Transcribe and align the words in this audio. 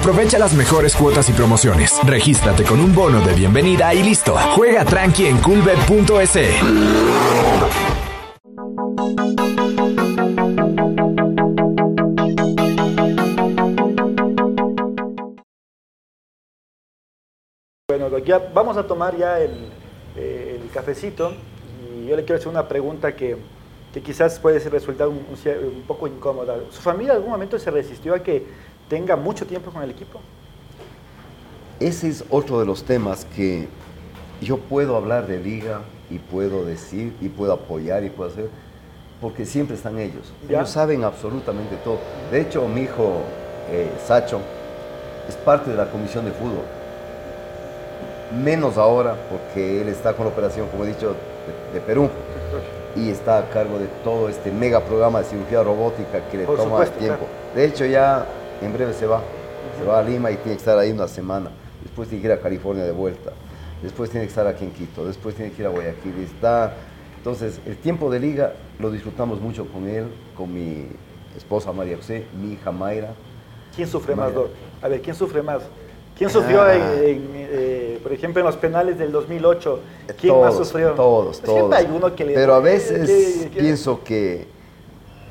Aprovecha 0.00 0.38
las 0.38 0.54
mejores 0.54 0.96
cuotas 0.96 1.28
y 1.28 1.32
promociones. 1.34 2.00
Regístrate 2.06 2.64
con 2.64 2.80
un 2.80 2.94
bono 2.94 3.20
de 3.20 3.34
bienvenida 3.34 3.92
y 3.92 4.02
listo. 4.02 4.34
Juega 4.56 4.82
tranqui 4.82 5.26
en 5.26 5.36
coolbet.es. 5.36 6.54
Bueno, 17.86 18.18
ya 18.24 18.38
vamos 18.54 18.78
a 18.78 18.86
tomar 18.86 19.14
ya 19.18 19.38
el, 19.38 19.68
eh, 20.16 20.60
el 20.62 20.70
cafecito 20.70 21.34
y 21.94 22.06
yo 22.06 22.16
le 22.16 22.24
quiero 22.24 22.36
hacer 22.36 22.48
una 22.48 22.66
pregunta 22.66 23.14
que, 23.14 23.36
quizás 24.02 24.38
puede 24.38 24.60
resultar 24.70 25.08
un, 25.08 25.18
un 25.18 25.82
poco 25.86 26.06
incómoda. 26.06 26.56
¿Su 26.70 26.80
familia 26.80 27.12
en 27.12 27.16
algún 27.16 27.32
momento 27.32 27.58
se 27.58 27.70
resistió 27.70 28.14
a 28.14 28.22
que 28.22 28.69
tenga 28.90 29.16
mucho 29.16 29.46
tiempo 29.46 29.70
con 29.70 29.82
el 29.82 29.90
equipo? 29.90 30.20
Ese 31.78 32.08
es 32.08 32.24
otro 32.28 32.60
de 32.60 32.66
los 32.66 32.84
temas 32.84 33.24
que 33.36 33.68
yo 34.42 34.58
puedo 34.58 34.96
hablar 34.96 35.26
de 35.26 35.38
liga 35.38 35.80
y 36.10 36.18
puedo 36.18 36.66
decir 36.66 37.14
y 37.22 37.28
puedo 37.28 37.52
apoyar 37.54 38.04
y 38.04 38.10
puedo 38.10 38.28
hacer, 38.30 38.50
porque 39.20 39.46
siempre 39.46 39.76
están 39.76 39.98
ellos. 39.98 40.32
Ya. 40.48 40.58
Ellos 40.58 40.70
saben 40.70 41.04
absolutamente 41.04 41.76
todo. 41.76 41.98
De 42.30 42.40
hecho, 42.42 42.66
mi 42.68 42.82
hijo 42.82 43.20
eh, 43.70 43.88
Sacho 44.06 44.40
es 45.28 45.36
parte 45.36 45.70
de 45.70 45.76
la 45.76 45.90
comisión 45.90 46.24
de 46.26 46.32
fútbol. 46.32 46.64
Menos 48.44 48.76
ahora, 48.76 49.16
porque 49.30 49.80
él 49.80 49.88
está 49.88 50.12
con 50.14 50.26
la 50.26 50.32
operación, 50.32 50.68
como 50.68 50.84
he 50.84 50.88
dicho, 50.88 51.14
de, 51.72 51.78
de 51.78 51.80
Perú. 51.80 52.10
Y 52.96 53.08
está 53.08 53.38
a 53.38 53.48
cargo 53.50 53.78
de 53.78 53.86
todo 54.02 54.28
este 54.28 54.50
mega 54.50 54.80
programa 54.80 55.20
de 55.20 55.26
cirugía 55.26 55.62
robótica 55.62 56.20
que 56.28 56.38
le 56.38 56.44
Por 56.44 56.56
toma 56.56 56.70
supuesto, 56.70 56.98
tiempo. 56.98 57.18
claro. 57.18 57.54
De 57.54 57.64
hecho, 57.64 57.84
ya 57.86 58.26
en 58.62 58.72
breve 58.72 58.92
se 58.94 59.06
va. 59.06 59.22
Se 59.78 59.84
va 59.84 59.98
a 59.98 60.02
Lima 60.02 60.30
y 60.30 60.36
tiene 60.36 60.52
que 60.52 60.58
estar 60.58 60.78
ahí 60.78 60.90
una 60.92 61.08
semana. 61.08 61.50
Después 61.82 62.08
tiene 62.08 62.22
que 62.22 62.28
ir 62.28 62.32
a 62.32 62.40
California 62.40 62.84
de 62.84 62.92
vuelta. 62.92 63.32
Después 63.82 64.10
tiene 64.10 64.26
que 64.26 64.30
estar 64.30 64.46
aquí 64.46 64.64
en 64.64 64.70
Quito. 64.72 65.06
Después 65.06 65.34
tiene 65.34 65.52
que 65.52 65.62
ir 65.62 65.66
a 65.66 65.70
Guayaquil. 65.70 66.14
Está... 66.24 66.74
Entonces, 67.16 67.60
el 67.66 67.76
tiempo 67.76 68.10
de 68.10 68.18
liga 68.20 68.54
lo 68.78 68.90
disfrutamos 68.90 69.40
mucho 69.40 69.66
con 69.66 69.86
él, 69.86 70.06
con 70.36 70.52
mi 70.52 70.86
esposa 71.36 71.70
María 71.72 71.96
José, 71.96 72.24
mi 72.40 72.54
hija 72.54 72.70
Mayra. 72.72 73.12
¿Quién 73.76 73.86
sufre 73.88 74.14
más. 74.14 74.32
Doc? 74.34 74.48
A 74.82 74.88
ver, 74.88 75.02
¿quién 75.02 75.14
sufre 75.14 75.42
más? 75.42 75.62
¿Quién 76.16 76.28
sufrió, 76.30 76.62
Ah. 76.62 76.74
en, 76.74 76.80
en, 77.04 77.30
eh, 77.34 77.98
por 78.02 78.12
ejemplo, 78.12 78.40
en 78.40 78.46
los 78.46 78.56
penales 78.56 78.98
del 78.98 79.12
2008? 79.12 79.80
¿Quién 80.18 80.32
todos, 80.32 80.44
más 80.46 80.66
sufrió? 80.66 80.90
Todos, 80.92 81.36
Siempre 81.36 81.54
todos. 81.60 81.74
hay 81.74 81.88
uno 81.94 82.14
que 82.14 82.24
le... 82.24 82.34
Pero 82.34 82.54
a 82.54 82.60
veces 82.60 83.08
que- 83.08 83.50
que- 83.50 83.60
pienso 83.60 84.02
que 84.02 84.46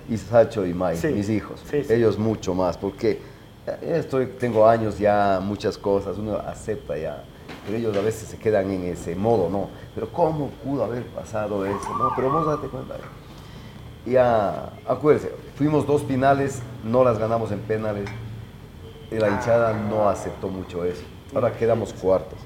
Isacho 0.09 0.65
y 0.65 0.73
Mike, 0.73 0.97
Sí, 0.97 1.07
mis 1.09 1.29
hijos, 1.29 1.61
sí, 1.69 1.83
sí. 1.83 1.93
ellos 1.93 2.17
mucho 2.17 2.53
más, 2.55 2.77
porque 2.77 3.19
eh, 3.67 3.95
estoy, 3.99 4.25
tengo 4.27 4.67
años 4.67 4.97
ya, 4.97 5.39
muchas 5.41 5.77
cosas, 5.77 6.17
uno 6.17 6.35
acepta 6.37 6.97
ya, 6.97 7.23
pero 7.65 7.77
ellos 7.77 7.95
a 7.95 8.01
veces 8.01 8.27
se 8.29 8.37
quedan 8.37 8.69
en 8.71 8.83
ese 8.85 9.15
modo, 9.15 9.49
¿no? 9.49 9.69
Pero 9.93 10.09
¿cómo 10.11 10.49
pudo 10.63 10.83
haber 10.85 11.03
pasado 11.07 11.65
eso? 11.65 11.95
No, 11.97 12.11
pero 12.15 12.31
vos 12.31 12.45
date 12.47 12.67
cuenta. 12.67 12.95
Ya, 14.05 14.71
acuérdense, 14.87 15.31
fuimos 15.55 15.85
dos 15.85 16.03
finales, 16.03 16.61
no 16.83 17.03
las 17.03 17.19
ganamos 17.19 17.51
en 17.51 17.59
penales, 17.59 18.09
y 19.11 19.15
la 19.15 19.29
hinchada 19.29 19.73
no 19.73 20.07
aceptó 20.09 20.47
mucho 20.47 20.85
eso. 20.85 21.03
Ahora 21.35 21.51
quedamos 21.53 21.93
cuartos. 21.93 22.39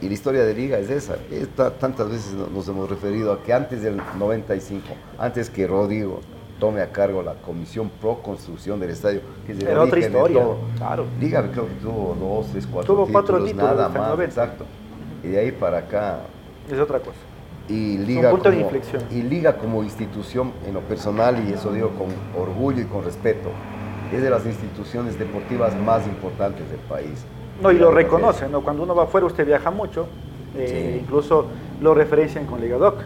Y 0.00 0.08
la 0.08 0.14
historia 0.14 0.42
de 0.44 0.54
Liga 0.54 0.78
es 0.78 0.90
esa. 0.90 1.16
Esta- 1.30 1.70
tantas 1.70 2.10
veces 2.10 2.32
no- 2.32 2.46
nos 2.48 2.66
hemos 2.68 2.88
referido 2.90 3.32
a 3.32 3.42
que 3.42 3.52
antes 3.52 3.82
del 3.82 4.00
95, 4.18 4.86
antes 5.18 5.48
que 5.48 5.66
Rodrigo 5.66 6.20
tome 6.62 6.80
a 6.80 6.92
cargo 6.92 7.24
la 7.24 7.34
Comisión 7.34 7.90
Pro 8.00 8.20
Construcción 8.22 8.78
del 8.78 8.90
Estadio, 8.90 9.20
que 9.44 9.50
es 9.50 9.58
el 9.58 9.66
Era 9.66 9.82
otra 9.82 9.98
de 9.98 10.06
historia, 10.06 10.40
todo. 10.42 10.58
claro. 10.78 11.06
Liga 11.18 11.42
creo 11.50 11.66
que 11.66 11.74
tuvo 11.82 12.16
dos, 12.20 12.46
tres, 12.52 12.68
cuatro 12.72 12.94
Tuvo 12.94 13.06
títulos, 13.06 13.10
cuatro 13.28 13.44
títulos 13.44 13.64
nada 13.76 13.88
más, 13.88 14.08
90. 14.10 14.24
exacto. 14.26 14.64
Y 15.24 15.28
de 15.28 15.40
ahí 15.40 15.50
para 15.50 15.78
acá, 15.78 16.20
Es 16.70 16.78
otra 16.78 17.00
cosa. 17.00 17.16
y 17.68 17.98
Liga, 17.98 18.30
punto 18.30 18.48
de 18.48 18.54
como, 18.58 18.66
inflexión. 18.66 19.02
y 19.10 19.22
Liga 19.22 19.56
como 19.56 19.82
institución 19.82 20.52
en 20.64 20.74
lo 20.74 20.80
personal, 20.82 21.42
y 21.48 21.52
eso 21.52 21.72
digo 21.72 21.90
con 21.98 22.06
orgullo 22.40 22.80
y 22.80 22.84
con 22.84 23.04
respeto, 23.04 23.48
es 24.12 24.22
de 24.22 24.30
las 24.30 24.46
instituciones 24.46 25.18
deportivas 25.18 25.74
más 25.84 26.06
importantes 26.06 26.70
del 26.70 26.78
país. 26.88 27.24
No, 27.60 27.72
y 27.72 27.78
lo 27.78 27.90
reconocen, 27.90 28.52
¿no? 28.52 28.60
Cuando 28.60 28.84
uno 28.84 28.94
va 28.94 29.02
afuera, 29.02 29.26
usted 29.26 29.44
viaja 29.44 29.72
mucho, 29.72 30.06
eh, 30.56 30.92
Sí. 30.94 31.00
incluso 31.02 31.46
lo 31.80 31.92
referencian 31.92 32.46
con 32.46 32.60
Liga 32.60 32.76
Doc. 32.76 32.98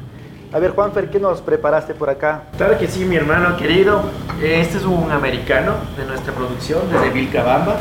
A 0.52 0.58
ver, 0.58 0.72
Juanfer, 0.72 1.10
¿qué 1.10 1.18
nos 1.18 1.40
preparaste 1.40 1.94
por 1.94 2.08
acá? 2.08 2.44
Claro 2.56 2.78
que 2.78 2.86
sí, 2.86 3.04
mi 3.04 3.16
hermano 3.16 3.56
querido. 3.56 4.02
Este 4.42 4.78
es 4.78 4.84
un 4.84 5.10
americano 5.10 5.74
de 5.96 6.04
nuestra 6.04 6.32
producción 6.32 6.82
desde 6.90 7.10
Vilcabamba. 7.10 7.76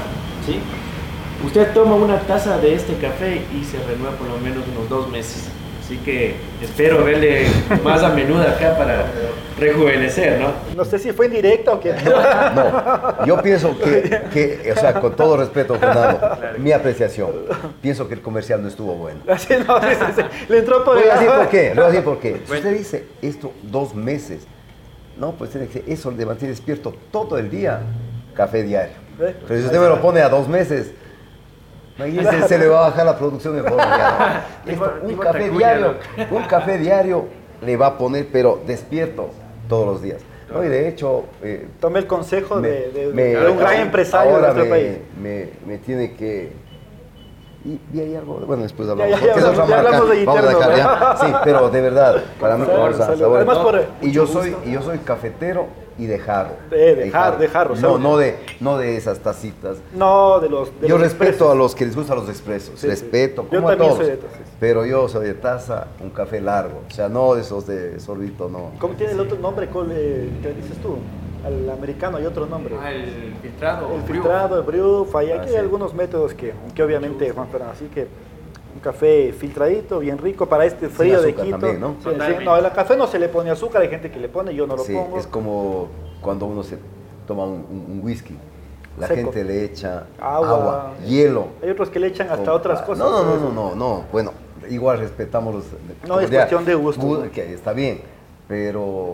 ¿sí? 0.45 0.59
Usted 1.45 1.73
toma 1.73 1.95
una 1.95 2.19
taza 2.21 2.57
de 2.57 2.73
este 2.73 2.95
café 2.97 3.45
y 3.53 3.63
se 3.63 3.77
renueva 3.83 4.15
por 4.15 4.27
lo 4.27 4.37
menos 4.39 4.63
unos 4.75 4.89
dos 4.89 5.09
meses. 5.09 5.47
Así 5.85 5.97
que 5.97 6.33
espero 6.63 7.03
verle 7.03 7.45
más 7.83 8.01
a 8.01 8.09
menudo 8.09 8.41
acá 8.41 8.75
para 8.75 9.05
rejuvenecer, 9.59 10.41
¿no? 10.41 10.51
No 10.75 10.83
sé 10.83 10.97
si 10.97 11.11
fue 11.11 11.27
en 11.27 11.33
directo 11.33 11.73
o 11.73 11.79
qué. 11.79 11.93
No, 11.93 13.23
yo 13.27 13.39
pienso 13.43 13.77
que, 13.77 14.23
que, 14.33 14.73
o 14.75 14.79
sea, 14.79 14.99
con 14.99 15.15
todo 15.15 15.37
respeto, 15.37 15.75
Fernando, 15.75 16.37
mi 16.57 16.71
apreciación, 16.71 17.33
pienso 17.83 18.07
que 18.07 18.15
el 18.15 18.21
comercial 18.23 18.63
no 18.63 18.67
estuvo 18.67 18.95
bueno. 18.95 19.19
Así, 19.29 19.53
no, 19.67 19.79
sí, 19.79 19.87
sí, 19.91 20.05
sí. 20.15 20.21
Le 20.49 20.57
entró 20.57 20.83
por 20.83 20.95
voy 20.95 21.03
el... 21.03 21.09
decir 21.11 21.27
por 21.27 21.49
qué, 21.49 21.69
le 21.69 21.75
voy 21.75 21.83
a 21.83 21.87
decir 21.87 22.03
por 22.03 22.19
qué. 22.19 22.41
Si 22.47 22.53
usted 22.53 22.75
dice 22.75 23.05
esto 23.21 23.53
dos 23.61 23.93
meses, 23.93 24.47
no, 25.19 25.33
pues 25.33 25.51
tiene 25.51 25.67
que 25.67 25.73
ser 25.73 25.83
eso 25.85 26.09
de 26.09 26.25
mantener 26.25 26.55
despierto 26.55 26.95
todo 27.11 27.37
el 27.37 27.51
día, 27.51 27.81
café 28.33 28.63
diario. 28.63 28.95
Pero 29.19 29.59
si 29.59 29.65
usted 29.67 29.79
me 29.79 29.87
lo 29.87 30.01
pone 30.01 30.21
a 30.21 30.29
dos 30.29 30.47
meses, 30.47 30.93
imagínese, 31.97 32.47
se 32.47 32.57
le 32.57 32.67
va 32.67 32.79
a 32.85 32.89
bajar 32.89 33.05
la 33.05 33.17
producción 33.17 33.55
de 33.55 33.63
forma 33.63 34.43
Un 35.03 35.17
café 35.17 35.49
diario, 35.49 35.95
un 36.31 36.43
café 36.43 36.77
diario 36.77 37.25
le 37.61 37.77
va 37.77 37.87
a 37.87 37.97
poner, 37.97 38.27
pero 38.31 38.59
despierto 38.65 39.29
todos 39.69 39.85
los 39.87 40.01
días. 40.01 40.21
No, 40.53 40.63
y 40.63 40.67
de 40.67 40.87
hecho, 40.87 41.23
eh, 41.41 41.67
Tomé 41.79 41.99
el 41.99 42.07
consejo 42.07 42.57
me- 42.57 42.67
de, 42.69 42.91
de- 42.91 43.13
me- 43.13 43.23
de 43.23 43.49
un 43.49 43.57
gran 43.57 43.79
empresario 43.81 44.29
de 44.31 44.35
ahora 44.37 44.53
nuestro 44.53 44.63
me, 44.65 44.69
país. 44.69 44.97
Me, 45.21 45.49
me 45.65 45.77
tiene 45.79 46.13
que... 46.13 46.53
Y, 47.65 47.79
y 47.97 47.99
hay 47.99 48.15
algo, 48.15 48.35
bueno, 48.45 48.61
después 48.61 48.87
hablamos. 48.87 49.19
ya, 49.19 49.25
ya 49.25 49.33
hablamos- 49.33 49.55
ya 49.57 49.65
marca. 49.65 49.77
hablamos 49.79 50.09
de 50.11 50.25
Vamos 50.25 50.43
a 50.43 50.51
interno, 50.51 50.67
dejar 50.67 50.99
¿no? 50.99 50.99
ya. 50.99 51.17
Sí, 51.25 51.33
pero 51.43 51.69
de 51.71 51.81
verdad, 51.81 52.23
para 52.39 52.57
mí, 52.57 52.65
Salud, 52.67 52.95
salud. 52.97 53.35
Además 53.37 53.57
por- 53.57 53.83
y 54.01 54.11
yo 54.11 54.27
soy, 54.27 54.55
y 54.65 54.71
yo 54.73 54.81
soy 54.83 54.99
cafetero 54.99 55.65
y 55.97 56.05
de 56.07 56.19
jarro. 56.19 56.55
De- 56.69 56.95
de 56.95 57.05
de 57.05 57.11
jarro, 57.47 57.75
No, 57.75 57.97
no 57.97 58.17
de, 58.17 58.35
no 58.59 58.77
de 58.77 58.97
esas 58.97 59.19
tacitas. 59.19 59.77
No, 59.93 60.39
de 60.39 60.49
los. 60.49 60.69
de 60.81 60.87
yo 60.87 60.95
los 60.97 61.03
respeto 61.03 61.29
expresos. 61.31 61.51
a 61.53 61.55
los 61.55 61.75
que 61.75 61.85
les 61.85 61.95
gustan 61.95 62.17
los 62.17 62.29
expresos, 62.29 62.71
Sí, 62.75 62.81
sí. 62.81 62.87
respeto, 62.87 63.43
Yo 63.51 63.57
como 63.59 63.69
a 63.69 63.77
todos. 63.77 63.97
soy 63.97 64.07
de 64.07 64.17
tazas. 64.17 64.39
Pero 64.59 64.85
yo 64.85 65.07
soy 65.07 65.27
de 65.27 65.33
taza, 65.35 65.87
un 66.01 66.09
café 66.09 66.41
largo, 66.41 66.81
o 66.87 66.91
sea, 66.93 67.07
no 67.09 67.33
de 67.35 67.41
esos 67.41 67.65
de 67.67 67.99
sorbito, 67.99 68.49
no. 68.49 68.71
¿Cómo 68.79 68.93
tiene 68.95 69.13
el 69.13 69.19
otro 69.19 69.37
nombre 69.37 69.67
cuál, 69.67 69.89
eh, 69.91 70.29
que 70.41 70.53
dices 70.53 70.77
tú? 70.81 70.97
Al 71.45 71.69
americano 71.69 72.17
hay 72.17 72.25
otro 72.25 72.47
nombre. 72.47 72.75
Ah, 72.81 72.91
el 72.91 73.35
filtrado. 73.41 73.93
el 73.95 74.01
filtrado, 74.01 74.57
el 74.57 74.63
brew, 74.63 75.05
falla. 75.05 75.35
Ah, 75.35 75.41
Aquí 75.41 75.49
sí. 75.49 75.53
hay 75.55 75.61
algunos 75.61 75.93
métodos 75.93 76.33
que, 76.33 76.53
que 76.73 76.81
obviamente, 76.83 77.29
Juan 77.31 77.47
Fernando, 77.49 77.73
así 77.73 77.85
que 77.93 78.07
un 78.75 78.81
café 78.81 79.31
filtradito, 79.33 79.99
bien 79.99 80.17
rico 80.17 80.47
para 80.47 80.65
este 80.65 80.89
frío 80.89 81.21
de 81.21 81.33
Quito. 81.33 81.51
también, 81.51 81.79
¿no? 81.79 81.91
Sí, 81.91 81.95
sí. 81.99 82.03
Totalmente. 82.09 82.43
No, 82.45 82.57
el 82.57 82.71
café 82.73 82.97
no 82.97 83.07
se 83.07 83.17
le 83.19 83.29
pone 83.29 83.49
azúcar, 83.49 83.81
hay 83.81 83.87
gente 83.89 84.11
que 84.11 84.19
le 84.19 84.27
pone, 84.27 84.53
yo 84.53 84.67
no 84.67 84.75
lo 84.75 84.83
Sí, 84.83 84.93
pongo. 84.93 85.17
es 85.17 85.27
como 85.27 85.87
cuando 86.21 86.45
uno 86.45 86.61
se 86.63 86.77
toma 87.25 87.45
un, 87.45 87.65
un- 87.69 87.85
un 87.93 88.01
whisky. 88.03 88.35
La 88.99 89.07
Seco. 89.07 89.17
gente 89.31 89.43
le 89.43 89.65
echa 89.65 90.05
Agua. 90.19 90.49
agua, 90.49 90.93
hielo. 91.05 91.47
Hay 91.61 91.69
otros 91.69 91.89
que 91.89 91.99
le 91.99 92.07
echan 92.07 92.29
hasta 92.29 92.53
otras 92.53 92.81
cosas. 92.81 92.99
No, 92.99 93.23
no, 93.23 93.35
no, 93.35 93.49
no, 93.49 93.51
no, 93.51 93.75
no. 93.75 94.03
Bueno, 94.11 94.31
igual 94.69 94.99
respetamos 94.99 95.53
los. 95.55 95.65
No, 96.07 96.19
es 96.21 96.29
cuestión 96.29 96.63
de 96.65 96.75
gusto. 96.75 97.23
Que 97.33 97.53
está 97.53 97.73
bien, 97.73 97.99
pero 98.47 99.11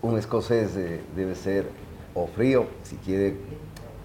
un 0.00 0.18
escocés 0.18 0.76
eh, 0.76 1.00
debe 1.14 1.34
ser 1.34 1.66
o 2.14 2.26
frío, 2.26 2.64
si 2.84 2.96
quiere, 2.96 3.36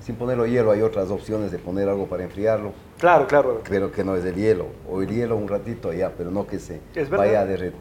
sin 0.08 0.16
ponerlo 0.16 0.46
hielo, 0.46 0.72
hay 0.72 0.82
otras 0.82 1.12
opciones 1.12 1.52
de 1.52 1.58
poner 1.60 1.90
algo 1.90 2.06
para 2.08 2.24
enfriarlo, 2.24 2.72
Claro, 2.98 3.28
claro. 3.28 3.62
pero 3.70 3.92
que 3.92 4.06
no 4.06 4.16
es 4.16 4.24
el 4.24 4.36
hielo. 4.36 4.68
O 4.90 5.02
el 5.02 5.10
hielo 5.10 5.36
un 5.36 5.50
ratito 5.50 5.92
ya, 5.92 6.14
pero 6.18 6.32
no 6.32 6.48
que 6.48 6.60
se 6.60 6.80
vaya 7.12 7.42
a 7.42 7.46
derretir. 7.46 7.76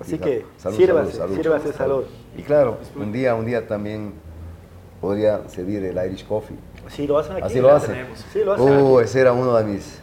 Así 0.00 0.18
que 0.18 0.46
Salud, 0.56 0.76
sírvase, 0.78 1.12
salud, 1.12 1.18
salud. 1.28 1.34
sírvase 1.36 1.72
salud. 1.74 2.04
Y 2.38 2.42
claro, 2.42 2.78
un 2.96 3.12
día, 3.12 3.34
un 3.34 3.44
día 3.44 3.68
también 3.68 4.14
podría 4.98 5.46
servir 5.50 5.84
el 5.84 5.98
Irish 6.06 6.26
Coffee. 6.26 6.56
Sí, 6.88 7.06
lo 7.06 7.18
hacen 7.18 7.32
aquí. 7.36 7.42
Así 7.42 7.60
lo 7.60 7.70
hacen. 7.74 7.96
Sí, 8.32 8.42
lo 8.42 8.54
hacen. 8.54 8.80
Uh, 8.82 9.00
ese 9.00 9.20
era 9.20 9.32
uno 9.34 9.54
de 9.54 9.64
mis. 9.64 10.00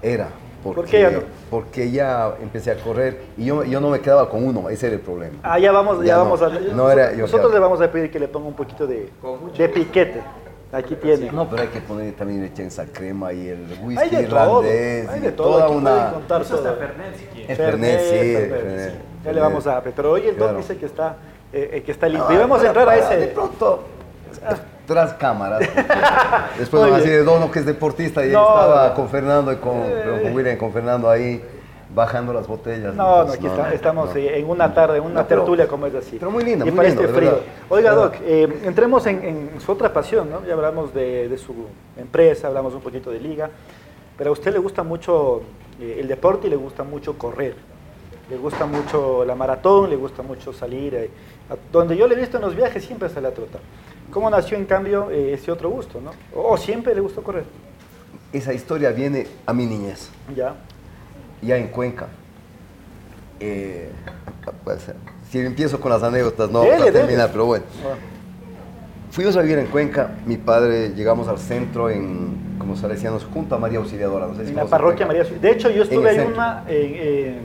Era. 0.00 0.28
Porque, 0.64 0.90
qué 0.92 1.00
ya 1.02 1.10
no? 1.10 1.18
Porque 1.50 1.90
ya 1.90 2.34
empecé 2.40 2.70
a 2.70 2.76
correr 2.76 3.20
y 3.36 3.44
yo, 3.44 3.62
yo 3.64 3.80
no 3.82 3.90
me 3.90 4.00
quedaba 4.00 4.30
con 4.30 4.42
uno, 4.44 4.70
ese 4.70 4.86
era 4.86 4.96
el 4.96 5.02
problema. 5.02 5.34
Ah, 5.42 5.58
ya 5.58 5.70
vamos, 5.72 5.98
ya, 6.00 6.06
Ya 6.06 6.14
no. 6.16 6.24
vamos 6.24 6.40
a. 6.40 6.48
No 6.48 6.90
era- 6.90 7.12
yo 7.12 7.18
nosotros 7.18 7.48
quedaba- 7.50 7.54
le 7.54 7.60
vamos 7.60 7.80
a 7.82 7.92
pedir 7.92 8.10
que 8.10 8.18
le 8.18 8.28
ponga 8.28 8.48
un 8.48 8.54
poquito 8.54 8.86
de, 8.86 9.10
de 9.58 9.68
piquete. 9.68 10.22
Aquí 10.72 10.94
tiene. 10.96 11.30
No, 11.32 11.48
pero 11.48 11.62
hay 11.62 11.68
que 11.68 11.80
poner 11.80 12.12
también 12.14 12.42
leche 12.42 12.62
en 12.62 12.68
esa 12.68 12.84
crema 12.86 13.32
y 13.32 13.48
el 13.48 13.66
hay 13.70 13.78
whisky 13.84 14.16
de 14.16 14.22
todo. 14.24 14.62
irlandés 14.62 15.08
Hay 15.08 15.18
y 15.18 15.22
de 15.22 15.32
todo. 15.32 15.48
toda 15.52 15.68
una. 15.68 16.10
contar 16.12 16.42
Eso 16.42 16.54
hasta 16.56 16.68
todo. 16.70 16.78
Fernet, 16.78 17.16
si. 17.16 17.42
Eh, 17.42 17.54
Fernet, 17.56 18.00
sí, 18.00 18.08
Fernet, 18.16 18.50
Fernet, 18.50 18.94
Ya 19.24 19.32
le 19.32 19.40
vamos 19.40 19.66
a. 19.66 19.80
Pero 19.82 20.10
hoy 20.12 20.26
el 20.28 20.34
Claro. 20.36 20.56
dice 20.58 20.76
que 20.76 20.86
está, 20.86 21.16
eh, 21.52 21.70
eh, 21.74 21.82
que 21.82 21.92
está 21.92 22.08
listo. 22.08 22.28
No, 22.28 22.34
y 22.34 22.38
vamos 22.38 22.62
a 22.62 22.66
entrar 22.66 22.88
a 22.88 22.92
para- 22.94 23.08
De 23.08 23.24
ese. 23.24 23.26
pronto, 23.32 23.84
tras 24.86 25.14
cámaras. 25.14 25.60
Después 26.58 26.82
Oye. 26.82 26.92
me 26.92 26.98
así 26.98 27.08
de 27.08 27.22
Dono, 27.24 27.50
que 27.50 27.60
es 27.60 27.66
deportista, 27.66 28.24
y 28.26 28.30
No. 28.32 28.42
estaba 28.46 28.94
con 28.94 29.08
Fernando 29.08 29.52
y 29.52 29.56
con, 29.56 29.76
Eh. 29.84 30.20
con 30.22 30.34
William, 30.34 30.56
con 30.56 30.72
Fernando 30.72 31.08
ahí, 31.08 31.42
bajando 31.94 32.32
las 32.32 32.46
botellas. 32.46 32.94
No, 32.94 33.24
no, 33.24 33.32
aquí 33.32 33.46
está- 33.46 33.68
no, 33.68 33.72
estamos 33.74 34.10
no. 34.10 34.16
eh, 34.16 34.38
en 34.38 34.48
una 34.50 34.74
tarde, 34.74 34.98
en 34.98 35.04
una 35.04 35.22
No, 35.22 35.26
pero- 35.28 35.42
tertulia 35.42 35.68
como 35.68 35.86
es 35.86 35.94
así. 35.94 36.16
pero 36.18 36.30
muy 36.30 36.44
linda, 36.44 36.64
Y 36.66 36.70
muy 36.70 36.76
para 36.78 36.88
lindo, 36.88 37.02
este 37.04 37.14
frío. 37.14 37.38
Oiga, 37.68 37.92
Doc, 37.94 38.14
eh, 38.24 38.60
entremos 38.64 39.06
en, 39.06 39.22
en 39.24 39.60
su 39.60 39.72
otra 39.72 39.92
pasión, 39.92 40.30
¿no? 40.30 40.44
Ya 40.44 40.54
hablamos 40.54 40.92
de, 40.92 41.28
de 41.28 41.38
su 41.38 41.54
empresa, 41.96 42.48
hablamos 42.48 42.74
un 42.74 42.80
poquito 42.80 43.10
de 43.10 43.20
liga, 43.20 43.50
pero 44.18 44.30
a 44.30 44.32
usted 44.32 44.52
le 44.52 44.58
gusta 44.58 44.82
mucho 44.82 45.42
eh, 45.80 45.98
el 46.00 46.08
deporte 46.08 46.46
y 46.46 46.50
le 46.50 46.56
gusta 46.56 46.82
mucho 46.84 47.16
correr. 47.18 47.54
Le 48.28 48.36
gusta 48.36 48.66
mucho 48.66 49.24
la 49.24 49.36
maratón, 49.36 49.88
le 49.90 49.96
gusta 49.96 50.22
mucho 50.22 50.52
salir. 50.52 50.94
eh, 50.94 51.10
a- 51.48 51.56
donde 51.70 51.96
yo 51.96 52.08
le 52.08 52.14
he 52.14 52.18
visto 52.18 52.38
en 52.38 52.42
los 52.42 52.56
viajes 52.56 52.84
siempre 52.84 53.08
sale 53.08 53.28
a 53.28 53.34
trotar. 53.34 53.60
¿Cómo 54.10 54.28
nació 54.30 54.56
en 54.56 54.64
cambio 54.66 55.10
eh, 55.12 55.32
ese 55.34 55.52
otro 55.52 55.70
gusto, 55.70 56.00
no? 56.00 56.10
¿O 56.34 56.52
o 56.52 56.56
siempre 56.56 56.94
le 56.94 57.00
gustó 57.00 57.22
correr? 57.22 57.44
Esa 58.32 58.52
historia 58.52 58.90
viene 58.90 59.26
a 59.46 59.52
mi 59.52 59.66
niñez, 59.66 60.10
Ya. 60.34 60.54
Ya 61.42 61.56
en 61.56 61.68
Cuenca. 61.68 62.06
Eh, 63.40 63.90
pues, 64.64 64.90
si 65.30 65.38
empiezo 65.40 65.80
con 65.80 65.90
las 65.92 66.02
anécdotas, 66.02 66.50
no 66.50 66.60
vamos 66.66 66.82
a 66.88 66.92
terminar, 66.92 67.30
pero 67.30 67.46
bueno. 67.46 67.64
Bueno, 67.82 67.96
Fuimos 69.10 69.36
a 69.36 69.40
vivir 69.42 69.58
en 69.58 69.66
Cuenca, 69.68 70.10
mi 70.26 70.36
padre, 70.36 70.90
llegamos 70.94 71.26
al 71.28 71.38
centro 71.38 71.88
en, 71.88 72.56
como 72.58 72.76
salesianos, 72.76 73.24
junto 73.32 73.54
a 73.54 73.58
María 73.58 73.78
Auxiliadora. 73.78 74.26
No 74.26 74.34
sé 74.34 74.44
si 74.44 74.50
En 74.50 74.56
la 74.56 74.66
parroquia. 74.66 75.06
María 75.06 75.24
De 75.24 75.50
hecho, 75.50 75.70
yo 75.70 75.84
estuve 75.84 76.10
ahí 76.10 76.18
una. 76.20 76.64
en- 76.68 77.38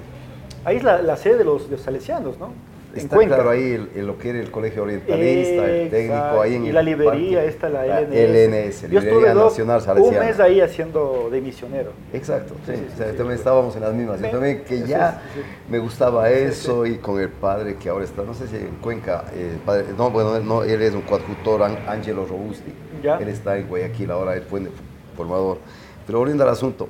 ahí 0.66 0.78
es 0.78 0.84
la, 0.84 1.02
la 1.02 1.16
sede 1.16 1.38
de 1.38 1.46
los, 1.46 1.70
de 1.70 1.78
los 1.78 1.82
salesianos, 1.86 2.38
¿no? 2.40 2.50
En 2.94 2.98
Está 3.00 3.16
Cuenca. 3.16 3.36
claro 3.36 3.50
ahí 3.52 3.88
el, 3.96 4.06
lo 4.06 4.18
que 4.18 4.32
era 4.32 4.40
el 4.40 4.52
colegio 4.52 4.84
orientalista, 4.84 5.66
el 5.66 5.90
técnico, 5.90 6.14
Exacto. 6.16 6.42
ahí 6.42 6.56
en 6.56 6.66
Y 6.66 6.72
la 6.74 6.82
librería, 6.82 7.38
parque. 7.38 7.50
esta, 7.50 7.70
la 7.70 7.86
La 7.86 8.02
LNS. 8.02 8.14
LNS, 8.18 8.82
Yo 8.92 9.00
Librería 9.00 9.34
Nacional 9.34 9.78
un 9.78 9.84
Salesiana. 9.86 10.26
mes 10.26 10.40
ahí 10.42 10.60
haciendo 10.62 11.30
de 11.32 11.40
misionero. 11.42 11.92
Exacto, 12.12 12.54
sí, 12.66 12.74
Sí, 12.74 12.78
sí, 12.80 12.94
o 12.94 12.98
sea, 12.98 13.08
también 13.16 13.32
estábamos 13.32 13.76
en 13.78 13.82
las 13.84 13.94
mismas. 13.94 14.20
Yo 14.22 14.30
también 14.30 14.64
que 14.66 14.82
ya 14.86 15.22
me 15.70 15.80
gustaba 15.80 16.30
eso 16.32 16.86
y 16.86 16.98
con 16.98 17.20
el 17.22 17.30
padre 17.30 17.76
que 17.78 17.88
ahora 17.88 18.04
está, 18.04 18.24
no 18.24 18.34
sé 18.34 18.48
si 18.48 18.58
en 18.58 18.76
Cuenca, 18.82 19.24
eh, 19.34 19.58
padre- 19.66 19.86
no, 19.98 20.10
bueno, 20.10 20.38
no, 20.40 20.64
él 20.64 20.82
es 20.82 20.94
un 20.94 21.02
coadjutor, 21.02 21.64
Angelo 21.88 22.26
Robusti. 22.26 22.74
Ya. 23.02 23.18
Él 23.18 23.30
está 23.30 23.58
en 23.58 23.68
Guayaquil, 23.68 24.12
ahora 24.12 24.36
él 24.36 24.44
fue 24.44 24.60
en- 24.60 24.70
formador. 25.16 25.60
Pero 26.06 26.20
volviendo 26.20 26.44
al 26.44 26.50
asunto, 26.50 26.90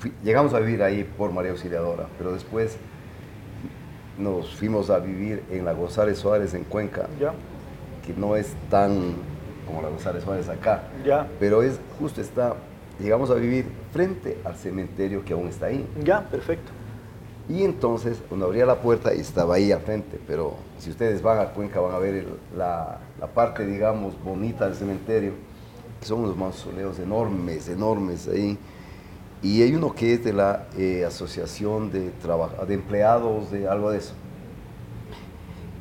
fui- 0.00 0.12
llegamos 0.24 0.54
a 0.54 0.58
vivir 0.60 0.82
ahí 0.82 1.04
por 1.04 1.30
María 1.32 1.52
Auxiliadora, 1.52 2.06
pero 2.18 2.32
después 2.32 2.76
nos 4.18 4.54
fuimos 4.56 4.90
a 4.90 4.98
vivir 4.98 5.42
en 5.50 5.64
la 5.64 5.72
González 5.72 6.18
Suárez 6.18 6.54
en 6.54 6.64
Cuenca, 6.64 7.06
Ya, 7.20 7.32
que 8.06 8.12
no 8.18 8.36
es 8.36 8.52
tan 8.70 9.14
como 9.66 9.82
la 9.82 9.88
González 9.88 10.22
Suárez 10.24 10.48
acá, 10.48 10.82
ya, 11.04 11.26
pero 11.40 11.62
es 11.62 11.78
justo 11.98 12.20
está, 12.20 12.54
llegamos 13.00 13.30
a 13.30 13.34
vivir 13.34 13.66
frente 13.92 14.38
al 14.44 14.54
cementerio 14.56 15.24
que 15.24 15.32
aún 15.32 15.48
está 15.48 15.66
ahí. 15.66 15.84
ya, 16.04 16.22
perfecto. 16.22 16.72
Y 17.48 17.62
entonces, 17.62 18.18
cuando 18.28 18.46
abría 18.46 18.66
la 18.66 18.76
puerta, 18.80 19.12
estaba 19.12 19.54
ahí 19.54 19.70
al 19.70 19.80
frente, 19.80 20.18
pero 20.26 20.54
si 20.78 20.90
ustedes 20.90 21.22
van 21.22 21.38
a 21.38 21.46
Cuenca 21.50 21.78
van 21.80 21.94
a 21.94 21.98
ver 21.98 22.14
el- 22.14 22.26
la, 22.56 22.98
la 23.20 23.26
parte, 23.28 23.64
digamos, 23.64 24.14
bonita 24.24 24.66
del 24.66 24.74
cementerio, 24.74 25.32
que 26.00 26.06
son 26.06 26.20
unos 26.24 26.36
mausoleos 26.36 26.98
enormes, 26.98 27.68
enormes 27.68 28.26
ahí. 28.28 28.58
Y 29.42 29.62
hay 29.62 29.74
uno 29.74 29.94
que 29.94 30.14
es 30.14 30.24
de 30.24 30.32
la 30.32 30.66
eh, 30.76 31.04
Asociación 31.04 31.90
de, 31.90 32.10
de 32.10 32.74
Empleados, 32.74 33.50
de 33.50 33.68
algo 33.68 33.90
de 33.90 33.98
eso. 33.98 34.14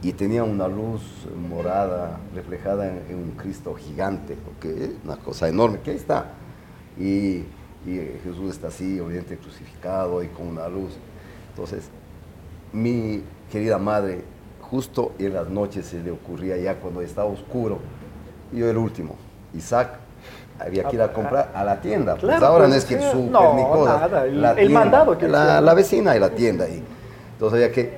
Y 0.01 0.13
tenía 0.13 0.43
una 0.43 0.67
luz 0.67 1.01
morada 1.49 2.19
reflejada 2.35 2.87
en, 2.87 3.15
un 3.15 3.31
Cristo 3.31 3.73
gigante, 3.73 4.37
una 5.03 5.15
cosa 5.17 5.47
enorme, 5.47 5.79
que 5.79 5.91
ahí 5.91 5.97
está. 5.97 6.33
Y, 6.99 7.43
y 7.85 8.19
Jesús 8.23 8.51
está 8.51 8.67
así, 8.67 8.99
obviamente 8.99 9.37
crucificado 9.37 10.21
y 10.21 10.27
con 10.27 10.47
una 10.47 10.67
luz. 10.67 10.91
Entonces, 11.49 11.89
mi 12.71 13.23
querida 13.51 13.77
madre, 13.77 14.23
justo 14.61 15.13
en 15.17 15.33
las 15.33 15.49
noches 15.49 15.85
se 15.85 16.03
le 16.03 16.11
ocurría 16.11 16.57
ya 16.57 16.75
cuando 16.75 17.01
estaba 17.01 17.29
oscuro, 17.29 17.79
yo 18.51 18.69
el 18.69 18.77
último, 18.77 19.15
Isaac, 19.53 19.99
había 20.59 20.83
que 20.85 20.95
ir 20.95 21.01
a 21.01 21.11
comprar 21.11 21.51
a 21.53 21.63
la 21.63 21.81
tienda. 21.81 22.15
Pues 22.15 22.41
ahora 22.41 22.65
no 22.65 22.73
pues, 22.73 22.83
es 22.83 22.85
que 22.85 22.95
el 22.95 23.11
súper 23.11 23.31
No, 23.31 23.53
ni 23.55 23.63
cosas. 23.63 24.01
nada, 24.01 24.25
el- 24.25 24.41
la 24.41 24.51
el 24.51 24.55
tienda, 24.57 24.79
mandado 24.79 25.17
que 25.17 25.27
la, 25.27 25.61
la 25.61 25.73
vecina 25.73 26.15
y 26.15 26.19
la 26.19 26.29
tienda 26.29 26.65
ahí. 26.65 26.83
Entonces 27.33 27.55
había 27.63 27.71
que 27.73 27.97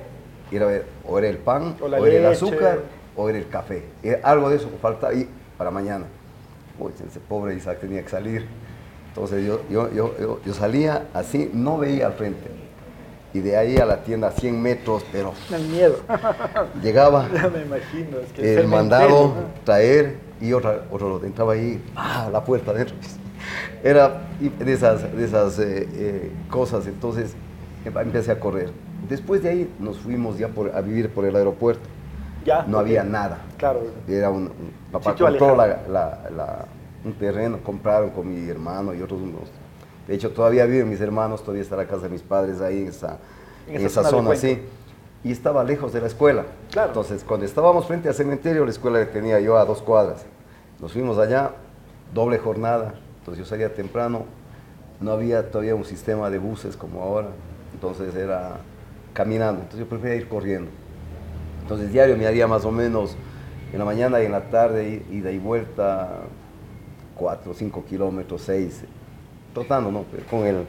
ir 0.50 0.62
a 0.62 0.66
ver, 0.66 0.86
o 1.06 1.18
era 1.18 1.28
el 1.28 1.38
pan, 1.38 1.76
O 1.80 1.86
era 2.06 2.16
el 2.16 2.26
azúcar, 2.26 2.78
o 3.16 3.28
era 3.28 3.38
el 3.38 3.48
café. 3.48 3.84
Era 4.02 4.20
algo 4.28 4.50
de 4.50 4.56
eso 4.56 4.68
falta 4.82 5.12
y 5.12 5.28
para 5.56 5.70
mañana. 5.70 6.06
Uy, 6.78 6.92
ese 7.08 7.20
pobre 7.20 7.54
Isaac 7.54 7.78
tenía 7.80 8.02
que 8.02 8.08
salir. 8.08 8.46
Entonces 9.08 9.44
yo, 9.44 9.60
yo, 9.68 9.90
yo, 9.92 10.38
yo, 10.44 10.54
salía 10.54 11.06
así, 11.14 11.50
no 11.52 11.78
veía 11.78 12.06
al 12.06 12.12
frente. 12.12 12.50
Y 13.34 13.40
de 13.40 13.56
ahí 13.56 13.76
a 13.76 13.84
la 13.84 13.98
tienda 13.98 14.30
100 14.30 14.60
metros, 14.62 15.04
pero 15.12 15.32
El 15.52 15.62
miedo. 15.68 15.96
llegaba 16.82 17.28
ya 17.34 17.48
me 17.48 17.62
imagino. 17.62 18.18
Es 18.24 18.32
que 18.32 18.54
el 18.54 18.66
mandado, 18.68 19.08
¿no? 19.08 19.34
traer 19.64 20.16
y 20.40 20.52
otra, 20.52 20.82
otro 20.90 21.22
entraba 21.24 21.52
ahí, 21.54 21.82
¡ah! 21.96 22.28
la 22.32 22.44
puerta 22.44 22.70
adentro. 22.72 22.94
Era 23.82 24.22
de 24.40 24.72
esas, 24.72 25.16
de 25.16 25.24
esas 25.24 25.58
eh, 25.58 25.88
eh, 25.92 26.32
cosas, 26.50 26.86
entonces 26.86 27.34
em- 27.84 27.96
empecé 27.98 28.32
a 28.32 28.40
correr. 28.40 28.70
Después 29.08 29.42
de 29.42 29.48
ahí 29.50 29.74
nos 29.78 29.98
fuimos 29.98 30.38
ya 30.38 30.48
por- 30.48 30.74
a 30.74 30.80
vivir 30.80 31.10
por 31.10 31.24
el 31.24 31.34
aeropuerto. 31.36 31.88
Ya. 32.44 32.62
No 32.66 32.78
había 32.78 33.04
nada. 33.04 33.38
Claro. 33.56 33.82
Era 34.08 34.30
un, 34.30 34.44
un- 34.44 34.72
papá 34.92 35.10
Sitio 35.12 35.26
compró 35.26 35.56
la- 35.56 35.66
la- 35.88 36.30
la- 36.36 36.64
un 37.04 37.12
terreno, 37.14 37.58
compraron 37.62 38.10
con 38.10 38.28
mi 38.28 38.48
hermano 38.48 38.92
y 38.94 39.00
otros 39.02 39.20
unos. 39.20 39.48
De 40.06 40.14
hecho, 40.14 40.30
todavía 40.30 40.64
viven 40.64 40.88
mis 40.88 41.00
hermanos, 41.00 41.42
todavía 41.42 41.62
está 41.62 41.76
la 41.76 41.86
casa 41.86 42.02
de 42.04 42.08
mis 42.08 42.22
padres 42.22 42.60
ahí 42.60 42.82
en 42.82 42.88
esa, 42.88 43.18
En 43.68 43.76
en 43.76 43.86
esa 43.86 44.00
esa 44.00 44.10
zona 44.10 44.28
zona, 44.28 44.36
sí. 44.36 44.60
Y 45.24 45.32
estaba 45.32 45.62
lejos 45.64 45.92
de 45.92 46.00
la 46.00 46.06
escuela. 46.06 46.44
Claro. 46.70 46.88
Entonces, 46.88 47.24
cuando 47.24 47.44
estábamos 47.44 47.86
frente 47.86 48.08
al 48.08 48.14
cementerio, 48.14 48.64
la 48.64 48.70
escuela 48.70 48.98
que 49.00 49.06
tenía 49.06 49.38
yo 49.40 49.58
a 49.58 49.64
dos 49.64 49.82
cuadras. 49.82 50.24
Nos 50.80 50.92
fuimos 50.92 51.18
allá, 51.18 51.52
doble 52.14 52.38
jornada. 52.38 52.94
Entonces 53.18 53.44
yo 53.44 53.48
salía 53.48 53.74
temprano. 53.74 54.24
No 55.00 55.12
había 55.12 55.50
todavía 55.50 55.74
un 55.74 55.84
sistema 55.84 56.30
de 56.30 56.38
buses 56.38 56.76
como 56.76 57.02
ahora. 57.02 57.28
Entonces 57.72 58.14
era 58.14 58.56
caminando. 59.12 59.62
Entonces 59.62 59.80
yo 59.80 59.88
prefería 59.88 60.16
ir 60.16 60.28
corriendo. 60.28 60.70
Entonces 61.62 61.92
diario 61.92 62.16
me 62.16 62.26
haría 62.26 62.46
más 62.46 62.64
o 62.64 62.70
menos 62.70 63.16
en 63.72 63.78
la 63.78 63.84
mañana 63.84 64.22
y 64.22 64.26
en 64.26 64.32
la 64.32 64.48
tarde 64.48 65.02
ida 65.10 65.30
y 65.30 65.38
vuelta 65.38 66.20
4, 67.16 67.52
5 67.52 67.84
kilómetros, 67.84 68.42
6, 68.42 68.84
trotando, 69.52 69.90
¿no? 69.90 70.04
Pero 70.10 70.24
con 70.26 70.46
el, 70.46 70.64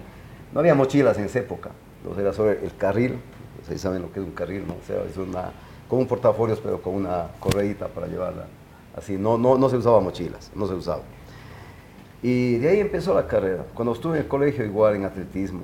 no 0.53 0.59
había 0.59 0.75
mochilas 0.75 1.17
en 1.17 1.25
esa 1.25 1.39
época, 1.39 1.69
entonces 1.99 2.21
era 2.21 2.33
sobre 2.33 2.65
el 2.65 2.75
carril, 2.75 3.19
ustedes 3.61 3.79
saben 3.79 4.01
lo 4.01 4.11
que 4.11 4.19
es 4.19 4.25
un 4.25 4.33
carril, 4.33 4.65
¿no? 4.67 4.75
Sea, 4.85 5.03
es 5.09 5.15
una, 5.15 5.51
como 5.87 6.01
un 6.01 6.07
portafolios, 6.07 6.59
pero 6.59 6.81
con 6.81 6.95
una 6.95 7.27
correíta 7.39 7.87
para 7.87 8.07
llevarla, 8.07 8.45
así, 8.95 9.17
no, 9.17 9.37
no, 9.37 9.57
no 9.57 9.69
se 9.69 9.77
usaba 9.77 9.99
mochilas, 9.99 10.51
no 10.55 10.67
se 10.67 10.73
usaba. 10.73 11.01
Y 12.21 12.57
de 12.57 12.69
ahí 12.69 12.79
empezó 12.79 13.13
la 13.13 13.27
carrera. 13.27 13.63
Cuando 13.73 13.93
estuve 13.93 14.17
en 14.17 14.23
el 14.23 14.27
colegio, 14.27 14.65
igual 14.65 14.95
en 14.95 15.05
atletismo 15.05 15.61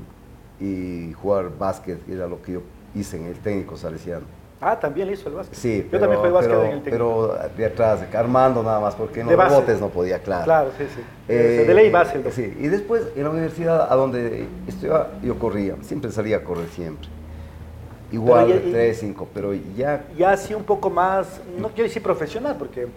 y 0.59 1.11
jugar 1.13 1.49
básquet, 1.57 1.99
era 2.09 2.27
lo 2.27 2.41
que 2.41 2.53
yo 2.53 2.61
hice 2.93 3.17
en 3.17 3.25
el 3.25 3.35
técnico 3.35 3.75
salesiano. 3.75 4.25
Ah, 4.61 4.79
también 4.79 5.11
hizo 5.11 5.27
el 5.27 5.35
básquet. 5.35 5.53
Sí, 5.57 5.81
Yo 5.83 5.87
pero, 5.91 5.99
también 6.01 6.19
jugué 6.21 6.31
básquet 6.31 6.51
pero, 6.55 6.63
en 6.65 6.71
el 6.71 6.81
técnico. 6.81 7.35
pero 7.37 7.49
de 7.57 7.65
atrás, 7.65 7.99
armando 8.15 8.63
nada 8.63 8.79
más, 8.79 8.95
porque 8.95 9.19
en 9.19 9.27
De 9.27 9.33
los 9.35 9.43
base. 9.45 9.55
botes 9.55 9.81
no 9.81 9.89
podía, 9.89 10.19
claro. 10.19 10.45
Claro, 10.45 10.69
sí, 10.77 10.85
sí. 10.95 11.01
Eh, 11.27 11.65
de 11.67 11.73
ley 11.73 11.89
base. 11.91 12.15
el 12.17 12.23
dos. 12.23 12.33
Sí, 12.33 12.55
y 12.57 12.67
después 12.69 13.03
en 13.17 13.23
la 13.25 13.29
universidad 13.31 13.91
a 13.91 13.95
donde 13.95 14.47
estudiaba, 14.65 15.09
yo 15.21 15.37
corría, 15.37 15.75
siempre 15.81 16.09
salía 16.09 16.37
a 16.37 16.43
correr 16.45 16.69
siempre. 16.69 17.09
Igual 18.13 18.45
Pero 18.47 18.59
de 18.59 18.65
ya- 18.67 18.71
3, 18.71 18.97
5, 18.99 19.27
pero 19.33 19.53
ya 19.75 20.05
Ya 20.17 20.31
así 20.31 20.53
un 20.53 20.63
poco 20.63 20.89
más, 20.89 21.41
no 21.59 21.67
quiero 21.69 21.83
decir 21.83 22.01
profesional, 22.01 22.55
porque... 22.57 22.87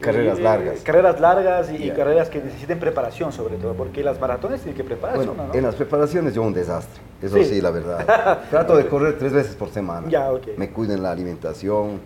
Carreras 0.00 0.38
eh, 0.38 0.42
largas. 0.42 0.80
Carreras 0.80 1.20
largas 1.20 1.70
y, 1.72 1.90
carreras 1.90 2.30
que 2.30 2.40
necesiten 2.42 2.78
preparación 2.78 3.32
sobre 3.32 3.56
todo, 3.56 3.74
porque 3.74 4.02
las 4.02 4.18
maratones 4.18 4.60
tienen 4.62 4.76
que 4.76 4.84
prepararse 4.84 5.26
Bueno, 5.26 5.52
en 5.52 5.62
las 5.62 5.74
preparaciones 5.74 6.34
yo 6.34 6.42
un 6.42 6.54
desastre, 6.54 7.00
eso 7.20 7.36
Sí. 7.36 7.44
sí, 7.44 7.60
la 7.60 7.70
verdad. 7.70 8.40
Trato 8.50 8.76
de 8.76 8.86
correr 8.86 9.18
tres 9.18 9.32
veces 9.32 9.54
por 9.54 9.68
semana. 9.68 10.08
Ya, 10.08 10.32
ok. 10.32 10.48
Me 10.56 10.70
cuido 10.70 10.94
en 10.94 11.02
la 11.02 11.12
alimentación. 11.12 12.00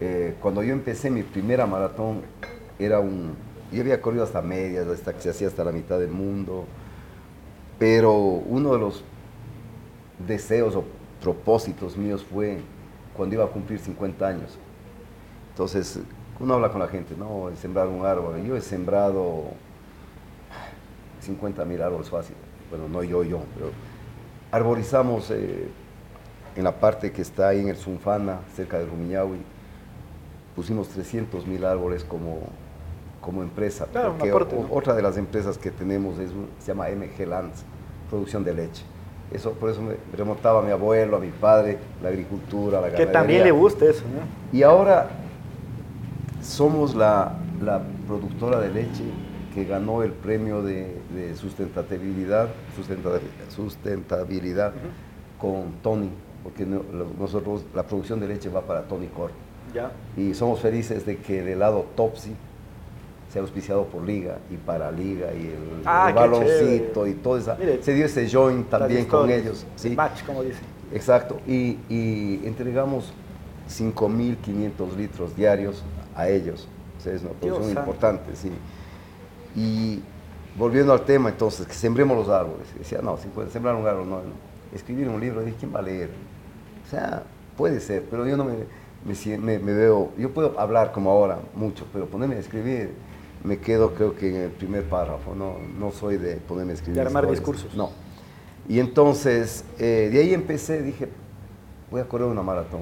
Eh, 0.00 0.36
cuando 0.40 0.62
yo 0.62 0.72
empecé 0.72 1.10
mi 1.10 1.22
primera 1.22 1.66
maratón, 1.66 2.22
era 2.78 3.00
un... 3.00 3.36
Yo 3.70 3.82
había 3.82 4.00
corrido 4.00 4.24
hasta 4.24 4.40
medias, 4.40 4.86
hasta 4.86 5.12
que 5.12 5.20
se 5.20 5.30
hacía 5.30 5.48
hasta 5.48 5.62
la 5.64 5.72
mitad 5.72 5.98
del 5.98 6.10
mundo. 6.10 6.64
Pero 7.78 8.14
uno 8.14 8.72
de 8.72 8.78
los 8.78 9.04
deseos 10.26 10.74
o 10.74 10.84
propósitos 11.20 11.96
míos 11.96 12.24
fue 12.24 12.58
cuando 13.14 13.34
iba 13.34 13.44
a 13.44 13.48
cumplir 13.48 13.78
50 13.78 14.26
años. 14.26 14.58
Entonces, 15.50 16.00
uno 16.40 16.54
habla 16.54 16.70
con 16.70 16.80
la 16.80 16.88
gente, 16.88 17.14
no, 17.18 17.50
sembrar 17.60 17.88
un 17.88 18.04
árbol. 18.06 18.42
Yo 18.44 18.56
he 18.56 18.60
sembrado 18.60 19.44
50 21.20 21.64
mil 21.64 21.82
árboles 21.82 22.08
fácil. 22.08 22.36
Bueno, 22.70 22.88
no 22.88 23.02
yo, 23.02 23.22
yo, 23.24 23.40
pero 23.54 23.70
arborizamos 24.52 25.30
eh, 25.30 25.68
en 26.56 26.64
la 26.64 26.72
parte 26.72 27.12
que 27.12 27.22
está 27.22 27.48
ahí 27.48 27.60
en 27.60 27.68
el 27.68 27.76
Zunfana, 27.76 28.40
cerca 28.54 28.78
de 28.78 28.86
Rumiñahui. 28.86 29.38
Pusimos 30.54 30.88
300 30.88 31.46
mil 31.46 31.64
árboles 31.64 32.04
como 32.04 32.40
como 33.20 33.42
empresa. 33.42 33.86
Claro, 33.90 34.12
porque 34.16 34.30
aporte, 34.30 34.56
o- 34.56 34.62
¿no? 34.62 34.68
otra 34.72 34.94
de 34.94 35.02
las 35.02 35.16
empresas 35.18 35.58
que 35.58 35.70
tenemos 35.72 36.18
es 36.18 36.30
un- 36.30 36.48
se 36.60 36.68
llama 36.68 36.88
MG 36.88 37.26
Lands, 37.26 37.64
producción 38.08 38.44
de 38.44 38.54
leche. 38.54 38.84
Eso, 39.32 39.52
por 39.52 39.68
eso 39.70 39.82
me 39.82 39.96
remontaba 40.16 40.60
a 40.60 40.62
mi 40.62 40.70
abuelo, 40.70 41.16
a 41.16 41.20
mi 41.20 41.28
padre, 41.30 41.78
la 42.00 42.08
agricultura, 42.08 42.80
la 42.80 42.86
Que 42.86 42.92
ganadería. 42.92 43.12
también 43.12 43.42
le 43.44 43.50
gusta 43.50 43.84
eso, 43.84 44.04
¿no? 44.04 44.56
Y 44.56 44.62
ahora 44.62 45.10
somos 46.52 46.94
la, 46.94 47.34
la 47.62 47.82
productora 48.06 48.58
de 48.60 48.70
leche 48.70 49.04
que 49.54 49.64
ganó 49.64 50.02
el 50.02 50.12
premio 50.12 50.62
de, 50.62 50.96
de 51.14 51.34
sustentabilidad, 51.36 52.48
sustenta- 52.76 53.20
sustentabilidad 53.54 54.72
con 55.38 55.72
Tony, 55.82 56.10
porque 56.42 56.64
nosotros 56.66 57.64
la 57.74 57.82
producción 57.84 58.20
de 58.20 58.28
leche 58.28 58.48
va 58.48 58.62
para 58.62 58.82
Tony 58.82 59.08
Corp. 59.08 59.32
Ya. 59.74 59.90
Y 60.16 60.32
somos 60.34 60.60
felices 60.60 61.04
de 61.04 61.18
que 61.18 61.40
el 61.40 61.48
helado 61.48 61.84
Topsy 61.94 62.32
sea 63.32 63.42
auspiciado 63.42 63.84
por 63.84 64.02
Liga 64.04 64.38
y 64.50 64.56
para 64.56 64.90
Liga 64.90 65.26
y 65.34 65.46
el, 65.48 65.82
Ah, 65.84 66.06
el 66.08 66.14
baloncito 66.14 67.04
chévere. 67.04 67.10
y 67.10 67.14
todo 67.14 67.36
eso. 67.36 67.56
Se 67.82 67.92
dio 67.94 68.06
ese 68.06 68.26
joint 68.30 68.68
también 68.70 69.04
con 69.04 69.28
ellos. 69.30 69.66
Sí. 69.76 69.90
Match, 69.90 70.24
como 70.24 70.42
dicen. 70.42 70.62
Exacto, 70.94 71.38
y, 71.46 71.76
y 71.90 72.40
entregamos 72.46 73.12
5.500 73.68 74.96
litros 74.96 75.36
diarios 75.36 75.82
a 76.18 76.28
ellos. 76.28 76.68
O 76.98 77.00
sea, 77.00 77.12
es 77.14 77.22
una 77.22 77.30
Dios 77.30 77.40
producción 77.56 77.74
santo. 77.74 77.90
importante, 77.90 78.36
sí. 78.36 78.50
Y 79.56 80.02
volviendo 80.58 80.92
al 80.92 81.02
tema, 81.04 81.28
entonces, 81.30 81.66
que 81.66 81.72
sembremos 81.74 82.16
los 82.16 82.28
árboles. 82.28 82.66
Decía, 82.78 83.00
no, 83.02 83.16
si 83.16 83.28
puede 83.28 83.50
sembrar 83.50 83.74
un 83.74 83.86
árbol, 83.86 84.08
no, 84.08 84.16
no. 84.16 84.48
Escribir 84.74 85.08
un 85.08 85.20
libro, 85.20 85.40
dije, 85.42 85.56
¿quién 85.58 85.74
va 85.74 85.78
a 85.78 85.82
leer? 85.82 86.10
O 86.86 86.90
sea, 86.90 87.22
puede 87.56 87.80
ser, 87.80 88.04
pero 88.10 88.26
yo 88.26 88.36
no 88.36 88.44
me, 88.44 88.52
me, 89.04 89.38
me- 89.38 89.58
me 89.58 89.72
veo, 89.72 90.10
yo 90.18 90.30
puedo 90.34 90.58
hablar 90.60 90.92
como 90.92 91.10
ahora 91.10 91.38
mucho, 91.54 91.86
pero 91.92 92.06
ponerme 92.06 92.36
a 92.36 92.38
escribir, 92.40 92.90
me 93.44 93.58
quedo 93.58 93.94
creo 93.94 94.14
que 94.16 94.28
en 94.28 94.36
el 94.42 94.50
primer 94.50 94.84
párrafo, 94.84 95.34
no, 95.34 95.54
no 95.78 95.90
soy 95.92 96.16
de 96.18 96.36
ponerme 96.36 96.72
a 96.72 96.74
escribir. 96.74 96.96
De 96.96 97.06
armar 97.06 97.24
historias. 97.24 97.40
discursos. 97.40 97.76
No. 97.76 97.90
Y 98.68 98.80
entonces, 98.80 99.64
eh, 99.78 100.10
de 100.12 100.18
ahí 100.20 100.34
empecé, 100.34 100.82
dije, 100.82 101.08
voy 101.90 102.00
a 102.00 102.04
correr 102.08 102.26
una 102.26 102.42
maratón. 102.42 102.80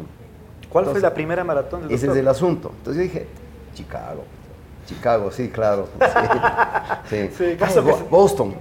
¿Cuál 0.70 0.86
fue 0.86 1.00
la 1.00 1.14
primera 1.14 1.44
maratón 1.44 1.82
del 1.82 1.92
Ese 1.92 2.06
es 2.08 2.16
el 2.16 2.28
asunto. 2.28 2.70
Entonces 2.78 2.96
yo 2.96 3.02
dije, 3.12 3.26
Chicago. 3.74 4.24
Chicago, 4.86 5.30
sí, 5.32 5.48
claro. 5.48 5.88
Sí. 7.10 7.30
Sí, 7.36 7.56
caso 7.58 7.84
que 7.84 7.90
Bo- 7.90 7.98
se- 7.98 8.04
Boston. 8.04 8.54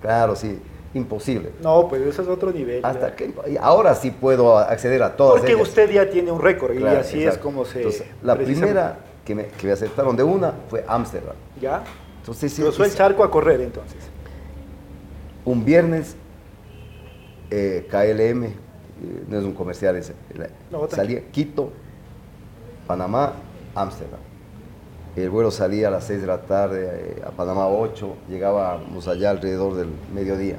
Claro, 0.00 0.36
sí. 0.36 0.58
Imposible. 0.94 1.52
No, 1.62 1.86
pues 1.88 2.02
eso 2.02 2.22
es 2.22 2.28
otro 2.28 2.50
nivel. 2.50 2.84
Hasta 2.84 3.14
que 3.14 3.32
ahora 3.60 3.94
sí 3.94 4.10
puedo 4.10 4.56
acceder 4.56 5.02
a 5.02 5.14
todas 5.16 5.40
Porque 5.40 5.52
ellas. 5.52 5.68
usted 5.68 5.90
ya 5.90 6.08
tiene 6.08 6.30
un 6.32 6.40
récord 6.40 6.74
y 6.74 6.82
así 6.84 7.22
es 7.24 7.36
como 7.38 7.64
se... 7.64 7.78
Entonces, 7.78 8.06
la 8.22 8.34
primera 8.36 8.98
que 9.24 9.34
me, 9.34 9.46
que 9.48 9.66
me 9.66 9.72
aceptaron 9.74 10.16
de 10.16 10.22
una 10.22 10.54
fue 10.70 10.84
Ámsterdam. 10.88 11.34
¿Ya? 11.60 11.82
Entonces, 12.20 12.52
sí, 12.52 12.62
Cruzó 12.62 12.84
el 12.84 12.94
charco 12.94 13.22
a 13.22 13.30
correr 13.30 13.60
entonces. 13.60 13.98
un 15.44 15.64
viernes, 15.64 16.16
eh, 17.50 17.86
KLM, 17.90 18.54
no 19.28 19.38
es 19.38 19.44
un 19.44 19.52
comercial, 19.52 19.96
es, 19.96 20.12
la- 20.34 20.46
No, 20.70 20.86
tranquilo. 20.86 20.88
salía 20.96 21.20
Quito, 21.30 21.70
Panamá, 22.86 23.32
Ámsterdam. 23.74 24.20
El 25.16 25.30
vuelo 25.30 25.50
salía 25.50 25.88
a 25.88 25.90
las 25.90 26.04
6 26.04 26.20
de 26.20 26.26
la 26.26 26.42
tarde, 26.42 26.88
eh, 27.18 27.22
a 27.26 27.30
Panamá 27.30 27.66
8, 27.68 28.14
llegábamos 28.28 29.08
allá 29.08 29.30
alrededor 29.30 29.74
del 29.74 29.88
mediodía. 30.14 30.56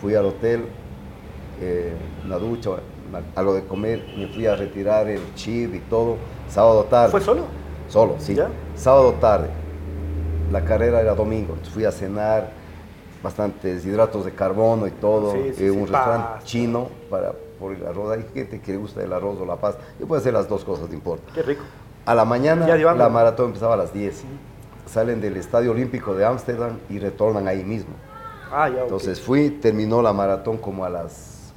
Fui 0.00 0.14
al 0.14 0.26
hotel, 0.26 0.64
eh, 1.60 1.92
una 2.24 2.36
ducha, 2.38 2.70
algo 3.34 3.54
de 3.54 3.64
comer, 3.64 4.04
me 4.16 4.28
fui 4.28 4.46
a 4.46 4.54
retirar 4.54 5.08
el 5.08 5.20
chip 5.34 5.74
y 5.74 5.80
todo, 5.80 6.16
sábado 6.48 6.84
tarde. 6.84 7.10
¿Fue 7.10 7.20
solo? 7.20 7.42
Solo, 7.88 8.14
sí. 8.18 8.34
¿Ya? 8.34 8.48
Sábado 8.76 9.12
tarde. 9.20 9.48
La 10.52 10.64
carrera 10.64 11.00
era 11.00 11.14
domingo. 11.14 11.56
Fui 11.72 11.84
a 11.84 11.90
cenar 11.90 12.50
bastantes 13.22 13.84
hidratos 13.84 14.24
de 14.24 14.32
carbono 14.32 14.86
y 14.86 14.90
todo. 14.92 15.32
Sí, 15.32 15.38
sí, 15.42 15.48
eh, 15.48 15.54
sí, 15.56 15.68
un 15.70 15.80
restaurante 15.80 16.28
pasta. 16.28 16.44
chino 16.44 16.88
para, 17.10 17.32
por 17.58 17.72
el 17.74 17.84
arroz. 17.86 18.16
Hay 18.16 18.24
gente 18.34 18.60
que 18.60 18.72
le 18.72 18.78
gusta 18.78 19.02
el 19.02 19.12
arroz 19.12 19.40
o 19.40 19.46
la 19.46 19.56
pasta. 19.56 19.82
Yo 19.98 20.06
puedo 20.06 20.20
hacer 20.20 20.32
las 20.32 20.48
dos 20.48 20.64
cosas, 20.64 20.88
no 20.88 20.94
importa. 20.94 21.32
Qué 21.34 21.42
rico. 21.42 21.62
A 22.06 22.14
la 22.14 22.24
mañana 22.24 22.66
la 22.66 23.08
maratón 23.08 23.46
empezaba 23.46 23.74
a 23.74 23.76
las 23.78 23.92
10. 23.92 24.24
Salen 24.86 25.20
del 25.20 25.36
Estadio 25.36 25.70
Olímpico 25.70 26.14
de 26.14 26.24
Ámsterdam 26.24 26.78
y 26.90 26.98
retornan 26.98 27.48
ahí 27.48 27.64
mismo. 27.64 27.94
Ah, 28.52 28.68
ya. 28.68 28.82
Entonces 28.82 29.20
fui, 29.20 29.50
terminó 29.50 30.02
la 30.02 30.12
maratón 30.12 30.58
como 30.58 30.84
a 30.84 30.90
las 30.90 31.52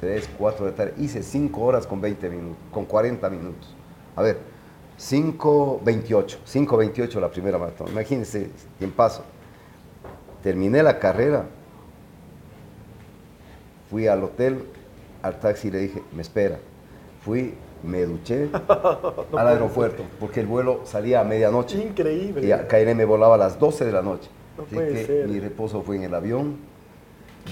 3, 0.00 0.30
4 0.38 0.64
de 0.64 0.70
la 0.70 0.76
tarde. 0.76 0.94
Hice 0.98 1.22
5 1.22 1.60
horas 1.60 1.86
con 1.86 2.00
20 2.00 2.30
minutos, 2.30 2.56
con 2.72 2.86
40 2.86 3.28
minutos. 3.28 3.74
A 4.14 4.22
ver, 4.22 4.38
5.28, 4.98 6.38
5.28 6.46 7.20
la 7.20 7.30
primera 7.30 7.58
maratón. 7.58 7.88
Imagínense, 7.88 8.50
en 8.80 8.90
paso. 8.90 9.22
Terminé 10.42 10.82
la 10.82 10.98
carrera, 10.98 11.44
fui 13.90 14.06
al 14.06 14.24
hotel, 14.24 14.64
al 15.26 15.38
taxi 15.40 15.70
le 15.70 15.78
dije, 15.80 16.02
me 16.14 16.22
espera. 16.22 16.58
Fui, 17.24 17.54
me 17.82 18.04
duché 18.04 18.48
al 19.36 19.48
aeropuerto, 19.48 20.04
porque 20.20 20.40
el 20.40 20.46
vuelo 20.46 20.80
salía 20.84 21.20
a 21.20 21.24
medianoche. 21.24 21.78
Increíble. 21.78 22.46
Y 22.46 22.52
a 22.52 22.66
KLM 22.68 23.06
volaba 23.06 23.34
a 23.34 23.38
las 23.38 23.58
12 23.58 23.84
de 23.84 23.92
la 23.92 24.02
noche. 24.02 24.28
No 24.56 24.64
Así 24.64 24.74
puede 24.74 24.92
que 24.92 25.04
ser. 25.06 25.28
mi 25.28 25.38
reposo 25.40 25.82
fue 25.82 25.96
en 25.96 26.04
el 26.04 26.14
avión. 26.14 26.56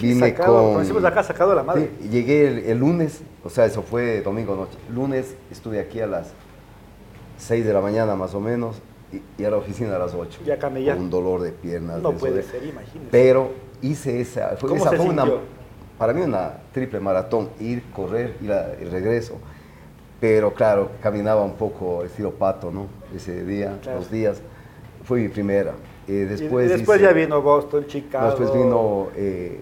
Vine 0.01 0.31
sacado, 0.31 0.75
con... 0.75 1.07
acá, 1.07 1.23
sacado 1.23 1.51
de 1.51 1.57
la 1.57 1.63
madre. 1.63 1.91
Sí, 2.03 2.09
llegué 2.09 2.49
el, 2.49 2.59
el 2.67 2.79
lunes, 2.79 3.23
o 3.45 3.51
sea, 3.51 3.65
eso 3.65 3.83
fue 3.83 4.23
domingo 4.23 4.57
noche. 4.57 4.77
Lunes 4.93 5.37
estuve 5.53 5.79
aquí 5.79 6.01
a 6.01 6.07
las 6.09 6.33
6 7.39 7.65
de 7.65 7.73
la 7.73 7.81
mañana 7.81 8.17
más 8.17 8.35
o 8.35 8.41
menos 8.41 8.77
y, 9.13 9.23
y 9.41 9.45
a 9.45 9.51
la 9.51 9.57
oficina 9.59 9.95
a 9.95 9.99
las 10.01 10.15
8. 10.15 10.41
Ya. 10.45 10.59
Con 10.59 10.77
un 10.77 11.11
dolor 11.11 11.43
de 11.43 11.53
piernas. 11.53 12.03
No 12.03 12.11
de 12.13 12.19
puede 12.19 12.35
de- 12.37 12.43
ser, 12.43 12.65
imagínese. 12.65 13.09
Pero 13.11 13.51
hice 13.83 14.21
esa, 14.21 14.57
fue, 14.57 14.71
¿Cómo 14.71 14.81
esa 14.81 14.91
se 14.91 14.97
fue 14.97 15.07
una? 15.07 15.25
Para 15.99 16.13
mí 16.13 16.23
una 16.23 16.53
triple 16.73 17.01
maratón, 17.01 17.51
ir, 17.61 17.83
correr 17.93 18.37
y 18.41 18.47
la- 18.47 18.73
el 18.75 18.91
regreso. 18.91 19.39
Pero 20.21 20.55
claro, 20.55 20.91
caminaba 21.03 21.43
un 21.43 21.55
poco 21.55 22.05
estilo 22.05 22.33
pato, 22.33 22.71
¿no? 22.71 22.87
Ese 23.15 23.45
día, 23.45 23.79
Claro. 23.83 23.99
los 24.01 24.11
días. 24.11 24.41
Fue 25.05 25.21
mi 25.21 25.29
primera. 25.29 25.73
Eh, 26.09 26.13
Y 26.13 26.15
después 26.25 26.69
después 26.71 26.99
hice- 27.01 27.07
ya 27.09 27.13
vino 27.13 27.43
Boston, 27.43 27.87
Chicago. 27.87 28.27
Después 28.29 28.53
vino, 28.55 29.09
eh, 29.17 29.61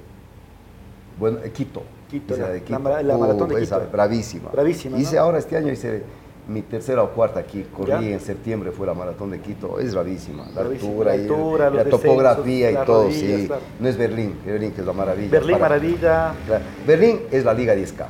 bueno, 1.18 1.38
Quito. 1.52 1.82
Quito, 2.10 2.36
la- 2.36 2.48
de 2.50 2.62
Quito. 2.62 2.78
la 2.78 3.16
maratón 3.18 3.48
de 3.48 3.62
esa, 3.62 3.78
Quito. 3.80 3.90
bravísima. 3.90 4.50
Bravísima, 4.50 4.98
Hice 4.98 5.16
¿no? 5.16 5.22
ahora 5.22 5.38
este 5.38 5.56
año, 5.56 5.72
hice 5.72 6.02
mi 6.48 6.62
tercera 6.62 7.02
o 7.02 7.10
cuarta 7.10 7.40
aquí. 7.40 7.64
Corrí 7.74 7.90
¿Ya? 7.90 8.00
en 8.00 8.20
septiembre, 8.20 8.72
fue 8.72 8.86
la 8.86 8.94
maratón 8.94 9.30
de 9.30 9.40
Quito. 9.40 9.78
Es 9.78 9.94
bravísima. 9.94 10.46
La 10.54 10.62
altura, 10.62 11.10
la 11.10 11.16
y 11.16 11.20
altura, 11.20 11.64
la 11.70 11.84
descensos, 11.84 12.00
topografía 12.02 12.70
y 12.70 12.74
todo, 12.84 13.04
rodillas, 13.04 13.40
sí. 13.40 13.46
claro. 13.46 13.62
No 13.80 13.88
es 13.88 13.96
Berlín, 13.96 14.38
Berlín 14.44 14.72
que 14.72 14.80
es 14.80 14.86
la 14.86 14.92
maravilla. 14.92 15.30
Berlín, 15.30 15.52
Para- 15.58 15.68
Maravilla. 15.68 16.34
Claro. 16.46 16.64
Berlín 16.86 17.20
es 17.30 17.44
la 17.44 17.54
Liga 17.54 17.74
10K. 17.74 18.06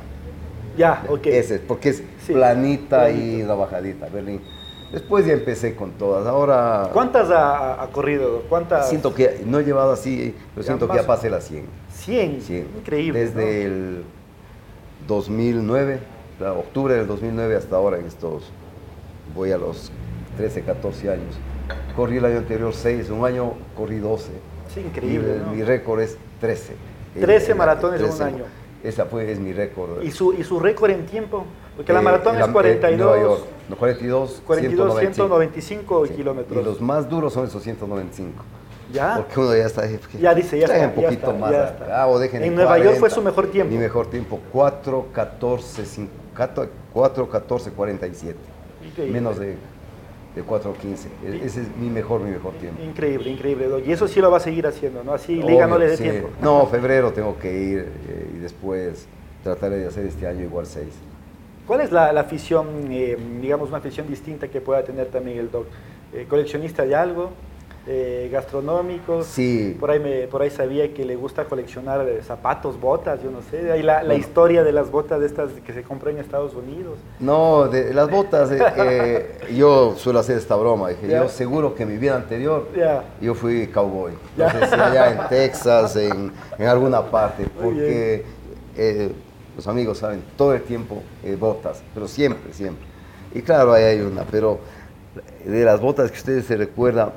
Ya, 0.77 1.03
ok. 1.07 1.25
Ese 1.27 1.55
es, 1.55 1.61
porque 1.61 1.89
es 1.89 2.03
Sí, 2.25 2.33
planita 2.33 3.11
y 3.11 3.41
una 3.43 3.53
bajadita, 3.53 4.07
Berlín. 4.07 4.41
Después 4.91 5.25
ya 5.25 5.33
empecé 5.33 5.75
con 5.75 5.91
todas. 5.91 6.25
Ahora 6.27 6.89
¿Cuántas 6.93 7.29
ha, 7.31 7.81
ha 7.83 7.87
corrido? 7.87 8.43
¿Cuántas? 8.47 8.89
siento 8.89 9.13
que 9.13 9.41
no 9.45 9.59
he 9.59 9.63
llevado 9.63 9.91
así, 9.91 10.35
pero 10.53 10.63
siento 10.63 10.87
que 10.87 10.95
ya 10.97 11.05
pasé 11.05 11.29
las 11.29 11.43
100. 11.45 11.65
100. 11.91 12.41
100. 12.41 12.67
Increíble. 12.79 13.19
Desde 13.19 13.65
el 13.65 14.03
2009, 15.07 15.99
claro, 16.43 16.59
octubre 16.59 16.93
del 16.95 17.07
2009 17.07 17.55
hasta 17.55 17.77
ahora 17.77 17.97
en 17.97 18.05
estos, 18.05 18.43
voy 19.33 19.53
a 19.53 19.57
los 19.57 19.91
13, 20.35 20.63
14 20.63 21.09
años. 21.11 21.35
Corrí 21.95 22.17
el 22.17 22.25
año 22.25 22.39
anterior 22.39 22.73
6, 22.73 23.09
un 23.11 23.25
año 23.25 23.53
corrí 23.77 23.99
12. 23.99 24.29
¿no? 24.31 24.37
Sí, 24.73 24.81
increíble. 24.81 25.37
Y, 25.37 25.39
¿no? 25.45 25.53
Mi 25.53 25.63
récord 25.63 26.01
es 26.01 26.17
13. 26.41 26.73
13 27.17 27.51
Eh, 27.51 27.55
maratones 27.55 28.01
en 28.01 28.07
un 28.07 28.17
13. 28.17 28.23
año. 28.25 28.43
Esa 28.83 29.05
fue, 29.05 29.31
es 29.31 29.39
mi 29.39 29.53
récord. 29.53 30.03
¿Y 30.03 30.11
su, 30.11 30.33
¿Y 30.33 30.43
su 30.43 30.59
récord 30.59 30.91
en 30.91 31.05
tiempo? 31.05 31.45
Porque 31.77 31.93
la 31.93 32.01
Eh, 32.01 32.03
maratón 32.03 32.35
en 32.35 32.41
es 32.41 32.41
la- 32.41 32.45
en 32.47 32.51
42, 32.53 32.99
Nueva 32.99 33.23
York. 33.23 33.41
No, 33.69 33.77
42, 33.77 34.41
42 34.45 34.99
195. 34.99 35.13
195 35.15 36.07
Sí. 36.07 36.13
kilómetros. 36.15 36.61
Y 36.61 36.65
los 36.65 36.81
más 36.81 37.07
duros 37.07 37.31
son 37.31 37.45
esos 37.45 37.63
195. 37.63 38.43
¿Ya? 38.93 39.15
Porque 39.17 39.39
uno 39.39 39.57
ya 39.57 39.65
está. 39.65 39.83
Ya 40.21 40.35
dice, 40.35 40.59
ya 40.59 40.65
está, 40.65 40.75
un 40.77 40.81
ya 40.89 40.93
poquito 40.93 41.27
está, 41.31 41.33
más. 41.33 41.51
ya 41.51 41.67
está. 41.69 42.01
ah, 42.03 42.07
o 42.07 42.19
dejen 42.19 42.43
En 42.43 42.53
Nueva 42.55 42.77
York 42.77 42.97
fue 42.97 43.09
su 43.09 43.21
mejor 43.23 43.47
tiempo. 43.47 43.73
Mi 43.73 43.79
mejor 43.79 44.07
tiempo, 44.07 44.39
4, 44.51 45.07
14, 45.11 45.85
5, 45.85 46.11
4, 46.93 47.29
14, 47.29 47.71
47. 47.71 48.37
Increíble. 48.85 49.13
Menos 49.19 49.39
de, 49.39 49.55
de 50.35 50.41
4, 50.45 50.73
15. 50.79 51.07
E- 51.25 51.41
Ese 51.43 51.61
es 51.61 51.75
mi 51.75 51.89
mejor, 51.89 52.21
mi 52.21 52.29
mejor 52.29 52.53
tiempo. 52.53 52.83
Increíble, 52.83 53.31
increíble. 53.31 53.67
Y 53.85 53.91
eso 53.91 54.07
sí 54.07 54.21
lo 54.21 54.29
va 54.29 54.37
a 54.37 54.41
seguir 54.41 54.67
haciendo, 54.67 55.03
¿no? 55.03 55.13
Así 55.13 55.41
Liga 55.41 55.65
no 55.65 55.75
Obvio, 55.75 55.85
le 55.85 55.91
dé 55.91 55.97
sí. 55.97 56.03
tiempo. 56.03 56.29
No, 56.39 56.67
febrero 56.67 57.11
tengo 57.11 57.37
que 57.39 57.51
ir 57.51 57.79
eh, 58.07 58.31
y 58.35 58.37
después 58.37 59.07
trataré 59.43 59.77
de 59.77 59.87
hacer 59.87 60.05
este 60.05 60.27
año 60.27 60.43
igual 60.43 60.67
6. 60.67 60.85
¿Cuál 61.65 61.81
es 61.81 61.91
la, 61.91 62.13
la 62.13 62.21
afición, 62.21 62.67
eh, 62.91 63.17
digamos, 63.41 63.69
una 63.69 63.79
afición 63.79 64.07
distinta 64.07 64.49
que 64.49 64.61
pueda 64.61 64.83
tener 64.83 65.07
también 65.07 65.39
el 65.39 65.49
Doc? 65.49 65.65
Eh, 66.13 66.27
¿Coleccionista 66.29 66.83
de 66.85 66.93
algo? 66.93 67.31
Eh, 67.85 68.29
gastronómicos. 68.31 69.25
Sí. 69.27 69.75
Por 69.79 69.91
ahí, 69.91 69.99
me, 69.99 70.27
por 70.27 70.41
ahí 70.41 70.49
sabía 70.49 70.93
que 70.93 71.03
le 71.05 71.15
gusta 71.15 71.45
coleccionar 71.45 72.07
eh, 72.07 72.21
zapatos, 72.21 72.79
botas, 72.79 73.21
yo 73.21 73.29
no 73.29 73.41
sé. 73.41 73.71
Ahí 73.71 73.83
la, 73.83 74.03
la 74.03 74.15
historia 74.15 74.63
de 74.63 74.71
las 74.71 74.89
botas 74.89 75.19
de 75.19 75.25
estas 75.25 75.51
que 75.65 75.73
se 75.73 75.83
compran 75.83 76.15
en 76.15 76.21
Estados 76.21 76.53
Unidos. 76.53 76.97
No, 77.19 77.67
de 77.67 77.93
las 77.93 78.09
botas, 78.09 78.51
eh, 78.51 78.59
eh, 78.77 79.39
yo 79.55 79.95
suelo 79.97 80.19
hacer 80.19 80.37
esta 80.37 80.55
broma. 80.55 80.89
Dije, 80.89 81.09
yo 81.09 81.27
seguro 81.29 81.75
que 81.75 81.83
en 81.83 81.89
mi 81.89 81.97
vida 81.97 82.15
anterior 82.15 82.67
yo 83.21 83.35
fui 83.35 83.67
cowboy. 83.67 84.13
Sé 84.37 84.67
si 84.67 84.73
allá 84.73 85.11
en 85.11 85.29
Texas, 85.29 85.95
en, 85.95 86.31
en 86.57 86.67
alguna 86.67 87.01
parte, 87.03 87.45
porque 87.61 88.23
los 89.55 89.67
amigos 89.67 89.99
saben, 89.99 90.23
todo 90.35 90.53
el 90.53 90.61
tiempo 90.63 91.03
botas, 91.39 91.83
pero 91.93 92.07
siempre, 92.07 92.53
siempre. 92.53 92.85
Y 93.35 93.41
claro, 93.41 93.73
ahí 93.73 93.83
hay 93.83 94.01
una, 94.01 94.23
pero 94.23 94.59
de 95.43 95.65
las 95.65 95.81
botas 95.81 96.11
que 96.11 96.17
ustedes 96.17 96.45
se 96.45 96.55
recuerdan, 96.55 97.11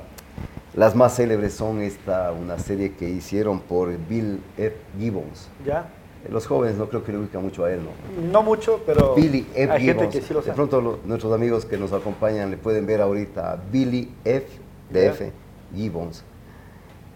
las 0.77 0.95
más 0.95 1.15
célebres 1.17 1.53
son 1.53 1.81
esta, 1.81 2.31
una 2.31 2.57
serie 2.57 2.93
que 2.93 3.09
hicieron 3.09 3.59
por 3.59 3.89
Bill 4.07 4.39
F. 4.57 4.75
Gibbons. 4.97 5.49
¿Ya? 5.65 5.89
Los 6.31 6.47
jóvenes 6.47 6.77
no 6.77 6.87
creo 6.87 7.03
que 7.03 7.11
le 7.11 7.17
ubican 7.17 7.41
mucho 7.41 7.65
a 7.65 7.71
él, 7.71 7.81
¿no? 7.83 8.31
No 8.31 8.43
mucho, 8.43 8.81
pero 8.85 9.13
Billy 9.15 9.45
F. 9.55 9.71
hay 9.71 9.81
gente 9.85 9.93
Gibbons. 10.07 10.15
que 10.15 10.21
sí 10.21 10.33
lo 10.33 10.39
de 10.39 10.45
sabe. 10.45 10.55
pronto 10.55 10.79
lo- 10.81 10.99
nuestros 11.05 11.33
amigos 11.33 11.65
que 11.65 11.77
nos 11.77 11.91
acompañan 11.93 12.49
le 12.51 12.57
pueden 12.57 12.85
ver 12.85 13.01
ahorita 13.01 13.51
a 13.51 13.55
Billy 13.71 14.13
F. 14.23 14.45
de 14.89 15.03
Ya. 15.03 15.09
F. 15.11 15.31
Gibbons. 15.75 16.23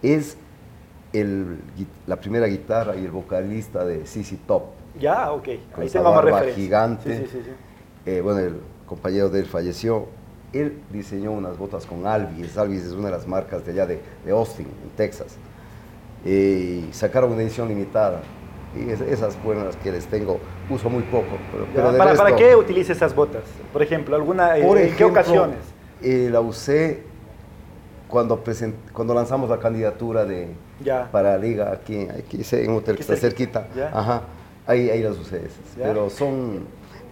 Es 0.02 0.36
el 1.14 1.58
gui- 1.78 1.88
la 2.08 2.16
primera 2.18 2.48
guitarra 2.48 2.96
y 2.96 3.06
el 3.06 3.12
vocalista 3.12 3.86
de 3.86 4.06
CC 4.06 4.38
Top. 4.48 4.64
Ya, 5.00 5.32
ok. 5.32 5.44
Con 5.74 5.82
Ahí 5.82 5.88
esa 5.88 6.00
tengo 6.00 6.10
más 6.12 6.16
barba 6.24 6.32
referencia. 6.40 6.64
gigante. 6.64 7.18
Sí, 7.18 7.24
sí, 7.26 7.30
sí. 7.32 7.42
sí. 7.46 7.52
Eh, 8.06 8.22
bueno, 8.22 8.40
el 8.40 8.56
compañero 8.86 9.30
de 9.30 9.40
él 9.42 9.46
falleció. 9.46 10.08
Él 10.54 10.80
diseñó 10.92 11.32
unas 11.32 11.58
botas 11.58 11.86
con 11.86 12.06
Alvis. 12.06 12.58
Alvis 12.58 12.84
es 12.84 12.92
una 12.94 13.06
de 13.08 13.12
las 13.14 13.28
marcas 13.28 13.66
de 13.66 13.72
allá 13.72 13.86
de, 13.86 14.02
de 14.26 14.32
Austin, 14.32 14.68
en 14.68 14.90
Texas. 14.98 15.36
Eh, 16.26 16.86
y 16.90 16.94
sacaron 16.94 17.32
una 17.32 17.42
edición 17.42 17.68
limitada. 17.70 18.22
Y 18.76 18.90
es- 18.90 19.02
esas 19.02 19.36
fueron 19.38 19.66
las 19.66 19.76
que 19.78 19.92
les 19.92 20.06
tengo. 20.08 20.40
Uso 20.70 20.90
muy 20.90 21.04
poco. 21.04 21.26
Pero, 21.52 21.66
pero 21.74 21.86
¿Para, 21.98 22.14
¿Para 22.16 22.30
resto- 22.30 22.36
qué 22.38 22.56
utiliza 22.56 22.94
esas 22.94 23.16
botas? 23.16 23.44
Por 23.74 23.82
ejemplo, 23.82 24.16
alguna, 24.16 24.58
eh, 24.58 24.64
Por 24.64 24.78
¿en 24.78 24.84
qué 24.88 24.90
ejemplo, 24.94 25.08
ocasiones? 25.22 25.58
eh, 26.02 26.30
la 26.32 26.42
usé 26.42 27.04
cuando, 28.08 28.44
present- 28.44 28.76
cuando 28.94 29.14
lanzamos 29.14 29.50
la 29.50 29.58
candidatura 29.60 30.26
de, 30.26 30.50
Ya. 30.84 31.10
para 31.12 31.38
Liga 31.38 31.72
aquí, 31.72 32.08
aquí 32.10 32.42
en 32.52 32.72
hotel 32.72 32.96
que 32.96 33.02
está 33.02 33.16
cerquita, 33.16 33.62
cerquita. 33.74 33.98
Ajá, 33.98 34.22
ahí, 34.68 34.90
ahí 34.90 35.02
las 35.02 35.18
usé 35.18 35.38
esas. 35.38 35.60
Pero 35.78 36.10
son 36.10 36.66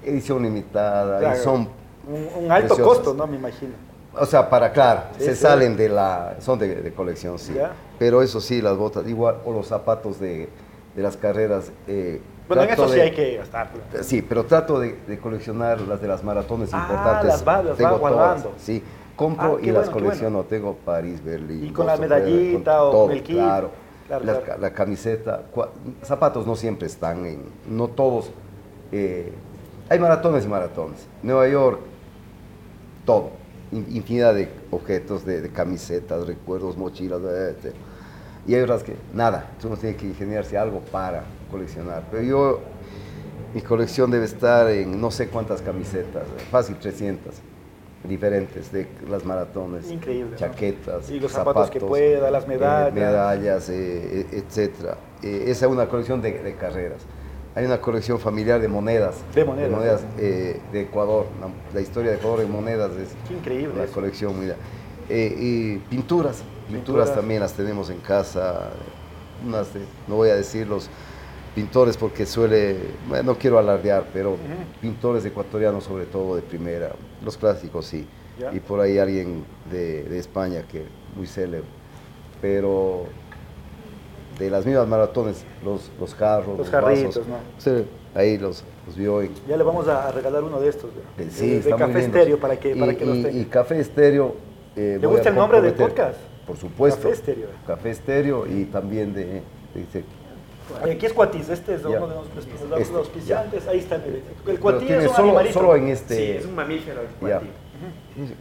edición 0.04 0.44
limitada 0.44 1.20
Claro. 1.20 1.36
y 1.38 1.40
son, 1.44 1.70
Un, 2.10 2.46
un 2.46 2.52
alto 2.52 2.76
preciosas. 2.76 2.96
costo, 2.98 3.14
¿no? 3.14 3.28
Me 3.28 3.38
imagino. 3.38 3.74
o 4.20 4.26
sea, 4.26 4.50
para 4.50 4.72
claro, 4.72 5.02
Sí, 5.18 5.26
se 5.26 5.36
sí. 5.36 5.42
salen 5.42 5.78
de 5.78 5.90
la, 5.90 6.36
son 6.40 6.58
de, 6.60 6.76
de 6.82 6.92
colección, 6.94 7.38
sí. 7.38 7.54
Ya. 7.54 7.72
Pero 8.00 8.22
eso 8.22 8.42
sí, 8.42 8.62
las 8.62 8.76
botas, 8.78 9.08
igual, 9.08 9.38
o 9.46 9.54
los 9.54 9.68
zapatos 9.68 10.20
de, 10.20 10.50
de 10.96 11.02
las 11.04 11.16
carreras. 11.18 11.72
eh, 11.88 12.20
Bueno, 12.48 12.64
en 12.64 12.70
eso 12.72 12.90
sí 12.90 13.00
hay 13.00 13.12
que 13.12 13.38
gastar. 13.38 13.70
pues. 13.92 14.06
Sí, 14.08 14.22
pero 14.22 14.46
trato 14.46 14.80
de, 14.80 14.98
de 15.08 15.20
coleccionar 15.20 15.80
las 15.82 16.02
de 16.02 16.08
las 16.08 16.24
maratones 16.24 16.70
Ah, 16.74 16.80
importantes. 16.90 17.28
las 17.28 17.48
va- 17.48 17.62
las 17.64 17.74
va 17.74 17.78
Tengo 17.78 17.98
todas, 17.98 18.02
guardando. 18.14 18.54
Sí, 18.58 18.84
compro 19.16 19.58
Ah, 19.58 19.62
y 19.62 19.68
las 19.72 19.86
bueno, 19.92 19.92
colecciono. 20.08 20.44
Tengo 20.46 20.76
París, 20.84 21.24
Berlín. 21.24 21.66
Y 21.66 21.70
con 21.72 21.86
la 21.86 21.98
medallita 21.98 22.78
con 22.80 22.88
o 22.88 22.92
todo, 22.92 23.04
con 23.06 23.12
el 23.12 23.24
kit. 23.24 23.36
Claro. 23.36 23.70
La 24.60 24.72
camiseta. 24.74 25.42
cua- 25.54 25.70
Zapatos 26.04 26.48
no 26.48 26.56
siempre 26.56 26.88
están 26.88 27.26
en. 27.28 27.44
No 27.68 27.88
todos. 27.90 28.32
eh, 28.92 29.32
hay 29.88 30.00
maratones 30.00 30.46
y 30.46 30.48
maratones. 30.48 31.06
Nueva 31.22 31.48
York, 31.48 31.80
todo. 33.06 33.32
In- 33.72 33.86
Infinidad 33.96 34.34
de 34.34 34.50
objetos, 34.72 35.26
de, 35.26 35.42
de 35.42 35.50
camisetas, 35.50 36.26
recuerdos, 36.28 36.78
mochilas, 36.78 37.22
etc. 37.22 37.74
Y 38.48 38.56
hay 38.56 38.62
otras 38.62 38.84
que, 38.84 38.96
nada, 39.14 39.52
uno 39.64 39.78
tiene 39.78 39.96
que 39.96 40.08
ingeniarse 40.08 40.58
algo 40.58 40.80
para 40.80 41.24
coleccionar. 41.52 42.04
Pero 42.10 42.24
yo, 42.24 42.60
mi 43.54 43.62
colección 43.62 44.10
debe 44.10 44.26
estar 44.26 44.70
en 44.70 45.00
no 45.00 45.12
sé 45.12 45.28
cuántas 45.28 45.62
camisetas, 45.62 46.24
fácil 46.50 46.76
300 46.78 47.34
diferentes 48.04 48.72
de 48.72 48.88
las 49.10 49.26
maratones, 49.26 49.92
Increíble, 49.92 50.32
¿no? 50.32 50.38
chaquetas, 50.38 51.10
Y 51.12 51.20
los 51.20 51.32
zapatos 51.34 51.70
que 51.70 51.80
pueda, 51.82 52.32
las 52.32 52.46
eh, 52.46 52.48
medallas. 52.48 52.94
medallas, 52.94 53.70
eh, 53.70 54.22
eh, 54.32 54.44
etcétera. 54.48 54.98
Eh, 55.22 55.44
esa 55.48 55.66
es 55.66 55.72
una 55.72 55.88
colección 55.88 56.22
de, 56.22 56.32
de 56.42 56.56
carreras. 56.56 57.02
Hay 57.60 57.66
una 57.66 57.82
colección 57.82 58.18
familiar 58.22 58.62
de 58.62 58.70
monedas. 58.70 59.16
De 59.36 59.44
monedas. 59.44 60.02
eh, 60.18 60.62
de 60.72 60.82
Ecuador. 60.84 61.26
La, 61.42 61.50
la 61.74 61.82
historia 61.82 62.12
de 62.12 62.16
Ecuador 62.18 62.40
en 62.40 62.50
monedas 62.50 62.92
es 62.94 63.10
Qué 63.28 63.34
increíble 63.34 63.74
una 63.74 63.84
eso. 63.84 63.92
colección 63.94 64.34
muy... 64.38 64.50
Eh, 65.10 65.36
y 65.38 65.76
pinturas, 65.90 66.38
pinturas, 66.38 66.70
Pinturas. 66.70 67.14
también 67.16 67.42
las 67.42 67.52
tenemos 67.52 67.90
en 67.90 67.98
casa. 68.00 68.70
Unas 69.46 69.74
de- 69.74 69.82
no 70.08 70.16
voy 70.16 70.30
a 70.30 70.36
decir 70.38 70.68
los 70.68 70.88
pintores 71.54 71.98
porque 71.98 72.26
suele, 72.26 72.78
no 73.26 73.36
quiero 73.38 73.60
alardear, 73.60 74.06
pero 74.14 74.38
pintores 74.80 75.26
ecuatorianos 75.26 75.84
sobre 75.84 76.06
todo 76.06 76.38
de 76.38 76.42
primera, 76.42 76.94
los 77.26 77.36
clásicos 77.36 77.86
sí. 77.88 78.08
Y 78.54 78.62
por 78.62 78.80
ahí 78.80 79.00
alguien 79.00 79.44
de, 79.70 80.04
de 80.04 80.18
España 80.18 80.64
que 80.72 80.86
muy 81.18 81.28
célebre. 81.28 81.68
Pero 82.42 83.04
de 84.40 84.50
las 84.50 84.66
mismas 84.66 84.88
maratones, 84.88 85.44
los, 85.64 85.92
los 86.00 86.16
carros, 86.16 86.48
Los 86.58 86.60
los, 86.60 86.70
jarritos, 86.70 87.16
vasos, 87.18 87.28
¿no? 87.28 87.38
sí, 87.58 87.86
ahí 88.16 88.38
los, 88.38 88.64
los 88.88 88.96
vio 88.96 89.22
en, 89.22 89.32
Ya 89.48 89.58
le 89.58 89.64
vamos 89.64 89.88
a 89.88 90.12
regalar 90.12 90.44
uno 90.44 90.60
de 90.60 90.70
estos. 90.70 90.90
¿verdad? 90.96 91.10
eh, 91.20 91.28
sí, 91.32 91.48
de, 91.48 91.54
de 91.54 91.60
está 91.60 91.78
muy 91.78 91.88
café 91.88 92.06
estéreo 92.06 92.40
para 92.40 92.58
que, 92.60 92.72
y, 92.76 92.80
para 92.80 92.96
que 92.96 93.06
los 93.06 93.18
y- 93.18 93.24
tenga. 93.24 93.38
y 93.40 93.46
Café 93.46 93.80
Estéreo. 93.80 94.36
eh, 94.76 94.98
¿Le 95.00 95.08
gusta 95.08 95.30
el 95.30 95.36
nombre 95.36 95.62
del 95.62 95.74
podcast? 95.74 96.18
Por 96.48 96.58
supuesto. 96.58 97.02
Café 97.02 97.14
Estéreo. 97.14 97.48
Café 97.68 97.90
Estéreo 97.92 98.48
y 98.48 98.66
también 98.66 99.14
de... 99.14 99.26
de- 99.26 99.42
de- 99.94 100.20
Aquí 100.92 101.08
es 101.08 101.14
Cuatis, 101.14 101.50
este 101.50 101.74
es 101.74 101.82
Ya. 101.82 101.90
uno 101.90 102.08
de 102.08 102.16
los, 102.16 102.80
Este, 102.80 102.96
auspiciantes. 102.96 103.68
Ahí 103.68 103.80
está. 103.80 103.96
El 103.96 104.60
Cuatí 104.60 104.86
tiene 104.86 105.04
es 105.04 105.10
un 105.10 105.16
solo, 105.16 105.28
animalito. 105.30 105.54
solo 105.60 105.76
en 105.76 105.88
este... 105.88 106.16
Sí, 106.16 106.24
es 106.38 106.46
un 106.46 106.54
mamífero 106.56 107.02
el 107.02 107.08
cuatí. 107.20 107.48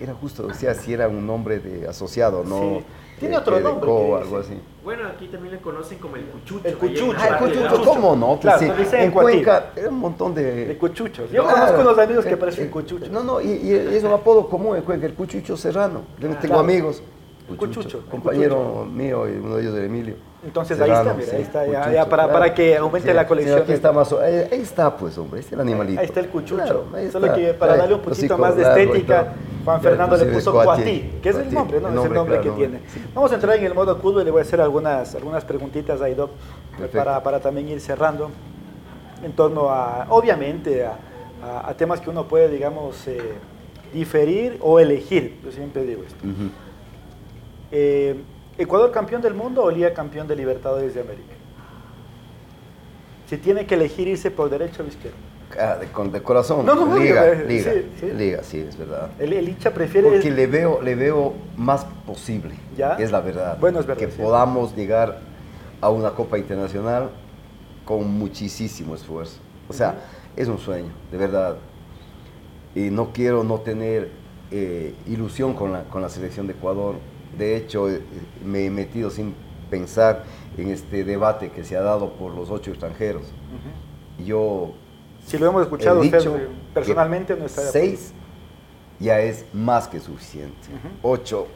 Era 0.00 0.12
justo, 0.14 0.46
decía 0.46 0.74
si 0.74 0.92
era 0.92 1.08
un 1.08 1.26
nombre 1.26 1.58
de 1.58 1.88
asociado, 1.88 2.44
¿no? 2.44 2.60
Sí. 2.60 2.84
Tiene 3.18 3.34
Eh, 3.34 3.38
otro 3.38 3.56
que 3.56 3.60
nombre 3.62 3.86
co- 3.86 4.16
algo 4.16 4.38
así. 4.38 4.54
Bueno, 4.84 5.02
aquí 5.08 5.26
también 5.28 5.54
le 5.54 5.60
conocen 5.60 5.98
como 5.98 6.16
el 6.16 6.24
cuchucho. 6.26 6.66
El 6.68 6.76
cuchucho. 6.76 7.12
Ah, 7.18 7.26
el 7.28 7.34
Ah, 7.34 7.38
cuchucho, 7.38 7.68
cuchucho. 7.68 7.84
¿cómo 7.90 8.16
no? 8.16 8.26
Pues 8.40 8.40
Claro, 8.40 8.58
sí, 8.90 8.96
en. 8.96 9.10
Cuenca 9.10 9.66
era 9.76 9.88
un 9.88 9.98
montón 9.98 10.34
de... 10.34 10.66
De 10.66 10.78
cuchuchos. 10.78 11.30
Yo 11.30 11.42
Claro. 11.42 11.58
conozco 11.58 11.80
unos 11.82 11.98
amigos 11.98 12.24
que 12.24 12.36
parecen 12.36 12.70
cuchuchos. 12.70 13.10
No, 13.10 13.22
no, 13.22 13.40
y, 13.40 13.48
y 13.48 13.72
es 13.72 14.04
un 14.04 14.12
apodo 14.12 14.48
común 14.48 14.76
en 14.76 14.82
Cuenca, 14.82 15.06
el 15.06 15.14
cuchucho 15.14 15.56
serrano. 15.56 16.02
Yo 16.18 16.28
tengo 16.28 16.38
claro. 16.40 16.60
amigos. 16.60 17.02
El 17.50 17.56
cuchucho, 17.56 17.98
el 17.98 18.04
Compañero 18.04 18.84
mío 18.84 19.26
y 19.26 19.32
uno 19.38 19.56
de 19.56 19.62
ellos 19.62 19.74
de 19.74 19.86
Emilio. 19.86 20.14
Entonces 20.44 20.78
ahí 20.80 20.90
está, 20.90 21.02
Serrano, 21.02 21.18
mira, 21.18 21.30
sí, 21.30 21.36
ahí 21.36 21.42
está, 21.42 21.66
ya, 21.66 21.78
cuchucho, 21.80 21.94
ya 21.94 22.08
para, 22.08 22.22
claro. 22.24 22.38
para 22.38 22.54
que 22.54 22.76
aumente 22.76 23.08
Sí, 23.08 23.14
la 23.14 23.22
sí, 23.22 23.28
colección. 23.28 23.62
aquí 23.62 23.72
está 23.72 23.90
más, 23.92 24.12
ahí, 24.12 24.34
ahí 24.52 24.60
está 24.60 24.96
pues, 24.96 25.16
hombre, 25.18 25.40
este 25.40 25.48
es 25.48 25.52
el 25.54 25.60
animalito. 25.60 25.98
Ahí 26.00 26.06
está 26.06 26.20
el 26.20 26.28
cuchucho. 26.28 26.56
Claro, 26.62 26.84
ahí 26.94 27.10
Solo 27.10 27.34
que 27.34 27.54
para 27.54 27.76
darle 27.78 27.94
un 27.94 28.02
poquito 28.02 28.36
más 28.38 28.54
de 28.54 28.62
estética. 28.62 29.32
Juan 29.68 29.80
Fernando 29.82 30.16
le 30.16 30.24
puso 30.32 30.52
Cuatí, 30.52 30.66
Cuatí, 30.66 31.10
que 31.22 31.28
es 31.28 31.36
el 31.36 31.52
nombre, 31.52 31.80
¿no? 31.80 31.88
el 31.88 31.98
es 31.98 32.04
el 32.06 32.12
nombre 32.14 32.34
claro, 32.40 32.42
que 32.56 32.62
nombre. 32.62 32.80
tiene. 32.80 33.04
Vamos 33.14 33.30
a 33.32 33.34
entrar 33.34 33.56
en 33.56 33.64
el 33.64 33.74
modo 33.74 33.96
fútbol 33.96 34.22
y 34.22 34.24
le 34.24 34.30
voy 34.30 34.38
a 34.40 34.42
hacer 34.42 34.60
algunas, 34.60 35.14
algunas 35.14 35.44
preguntitas 35.44 36.00
a 36.00 36.08
Perfecto. 36.70 36.96
para, 36.98 37.22
para 37.22 37.40
también 37.40 37.68
ir 37.68 37.80
cerrando 37.80 38.30
en 39.22 39.32
torno 39.32 39.68
a, 39.70 40.06
obviamente, 40.10 40.86
a, 40.86 40.96
a- 41.42 41.68
a 41.70 41.74
temas 41.74 42.00
que 42.00 42.08
uno 42.08 42.26
puede, 42.26 42.48
digamos, 42.48 43.06
eh, 43.08 43.20
diferir 43.92 44.56
o 44.60 44.80
elegir. 44.80 45.38
Yo 45.44 45.52
siempre 45.52 45.84
digo 45.84 46.02
esto. 46.06 46.24
Eh, 47.70 48.16
¿Ecuador 48.56 48.90
campeón 48.90 49.20
del 49.22 49.34
mundo 49.34 49.62
o 49.62 49.70
Liga 49.70 49.92
campeón 49.92 50.26
de 50.26 50.34
Libertadores 50.34 50.94
de 50.94 51.00
América? 51.02 51.34
Si 53.28 53.36
tiene 53.36 53.66
que 53.66 53.74
elegir 53.74 54.08
irse 54.08 54.30
por 54.30 54.48
derecho 54.48 54.82
o 54.82 54.86
izquierda. 54.86 55.18
Ah, 55.58 55.76
de, 55.80 55.86
con, 55.86 56.12
de 56.12 56.20
corazón. 56.22 56.66
No, 56.66 56.74
no, 56.74 56.98
liga, 56.98 57.26
eh, 57.26 57.44
liga, 57.48 57.72
sí, 57.72 57.86
sí. 58.00 58.06
liga, 58.12 58.42
sí, 58.42 58.58
es 58.68 58.76
verdad. 58.76 59.10
El, 59.18 59.32
el 59.32 59.48
hincha 59.48 59.72
prefiere... 59.72 60.10
Porque 60.10 60.30
le 60.30 60.46
veo, 60.46 60.82
le 60.82 60.94
veo 60.94 61.32
más 61.56 61.86
posible, 62.06 62.54
¿Ya? 62.76 62.94
es 62.94 63.10
la 63.10 63.20
verdad. 63.20 63.56
Bueno, 63.58 63.80
es 63.80 63.86
verdad, 63.86 64.06
Que 64.06 64.10
sí. 64.12 64.20
podamos 64.20 64.76
llegar 64.76 65.20
a 65.80 65.88
una 65.88 66.10
Copa 66.10 66.38
Internacional 66.38 67.10
con 67.86 68.10
muchísimo 68.10 68.94
esfuerzo. 68.94 69.38
O 69.68 69.72
sea, 69.72 69.94
es 70.36 70.48
un 70.48 70.58
sueño, 70.58 70.90
de 71.10 71.16
verdad. 71.16 71.56
Y 72.74 72.90
no 72.90 73.12
quiero 73.14 73.42
no 73.42 73.60
tener 73.60 74.10
eh, 74.50 74.94
ilusión 75.06 75.54
con 75.54 75.72
la, 75.72 75.84
con 75.84 76.02
la 76.02 76.10
selección 76.10 76.46
de 76.46 76.52
Ecuador. 76.52 76.96
De 77.38 77.56
hecho, 77.56 77.88
eh, 77.88 78.02
me 78.44 78.66
he 78.66 78.70
metido 78.70 79.08
sin 79.10 79.34
pensar 79.70 80.24
en 80.58 80.68
este 80.68 81.04
debate 81.04 81.50
que 81.50 81.64
se 81.64 81.76
ha 81.76 81.80
dado 81.82 82.10
por 82.12 82.34
los 82.34 82.50
ocho 82.50 82.70
extranjeros. 82.70 83.32
Yo 84.24 84.72
Si 85.28 85.38
lo 85.38 85.46
hemos 85.46 85.62
escuchado 85.62 86.00
usted 86.00 86.48
personalmente, 86.72 87.36
no 87.36 87.44
está 87.46 87.62
seis 87.62 88.12
ya 89.00 89.20
es 89.20 89.44
más 89.52 89.88
que 89.88 90.00
suficiente. 90.00 90.68
Ocho, 91.02 91.46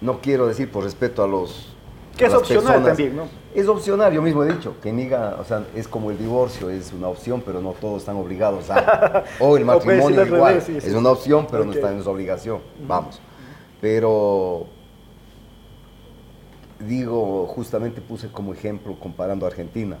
no 0.00 0.20
quiero 0.20 0.46
decir 0.46 0.70
por 0.70 0.84
respeto 0.84 1.22
a 1.22 1.28
los. 1.28 1.72
Que 2.16 2.24
es 2.24 2.34
opcional 2.34 2.82
también, 2.82 3.14
¿no? 3.14 3.24
Es 3.54 3.68
opcional, 3.68 4.12
yo 4.12 4.22
mismo 4.22 4.42
he 4.42 4.52
dicho, 4.52 4.74
que 4.80 4.90
niga, 4.90 5.36
o 5.38 5.44
sea, 5.44 5.64
es 5.74 5.86
como 5.86 6.10
el 6.10 6.18
divorcio, 6.18 6.70
es 6.70 6.92
una 6.92 7.08
opción, 7.08 7.42
pero 7.44 7.60
no 7.60 7.72
todos 7.72 8.00
están 8.00 8.16
obligados 8.16 8.70
a. 8.70 9.24
O 9.38 9.56
el 9.56 9.64
O 9.64 9.66
matrimonio 9.66 10.22
al 10.22 10.26
igual, 10.26 10.54
revés, 10.54 10.64
sí, 10.64 10.80
sí, 10.80 10.88
es 10.88 10.94
una 10.94 11.10
opción, 11.10 11.46
pero 11.50 11.64
no 11.64 11.72
está 11.72 11.92
en 11.92 12.02
su 12.02 12.10
obligación. 12.10 12.60
Vamos. 12.86 13.20
Pero 13.80 14.66
digo, 16.80 17.46
justamente 17.46 18.00
puse 18.00 18.28
como 18.28 18.54
ejemplo 18.54 18.98
comparando 18.98 19.44
a 19.44 19.50
Argentina. 19.50 19.98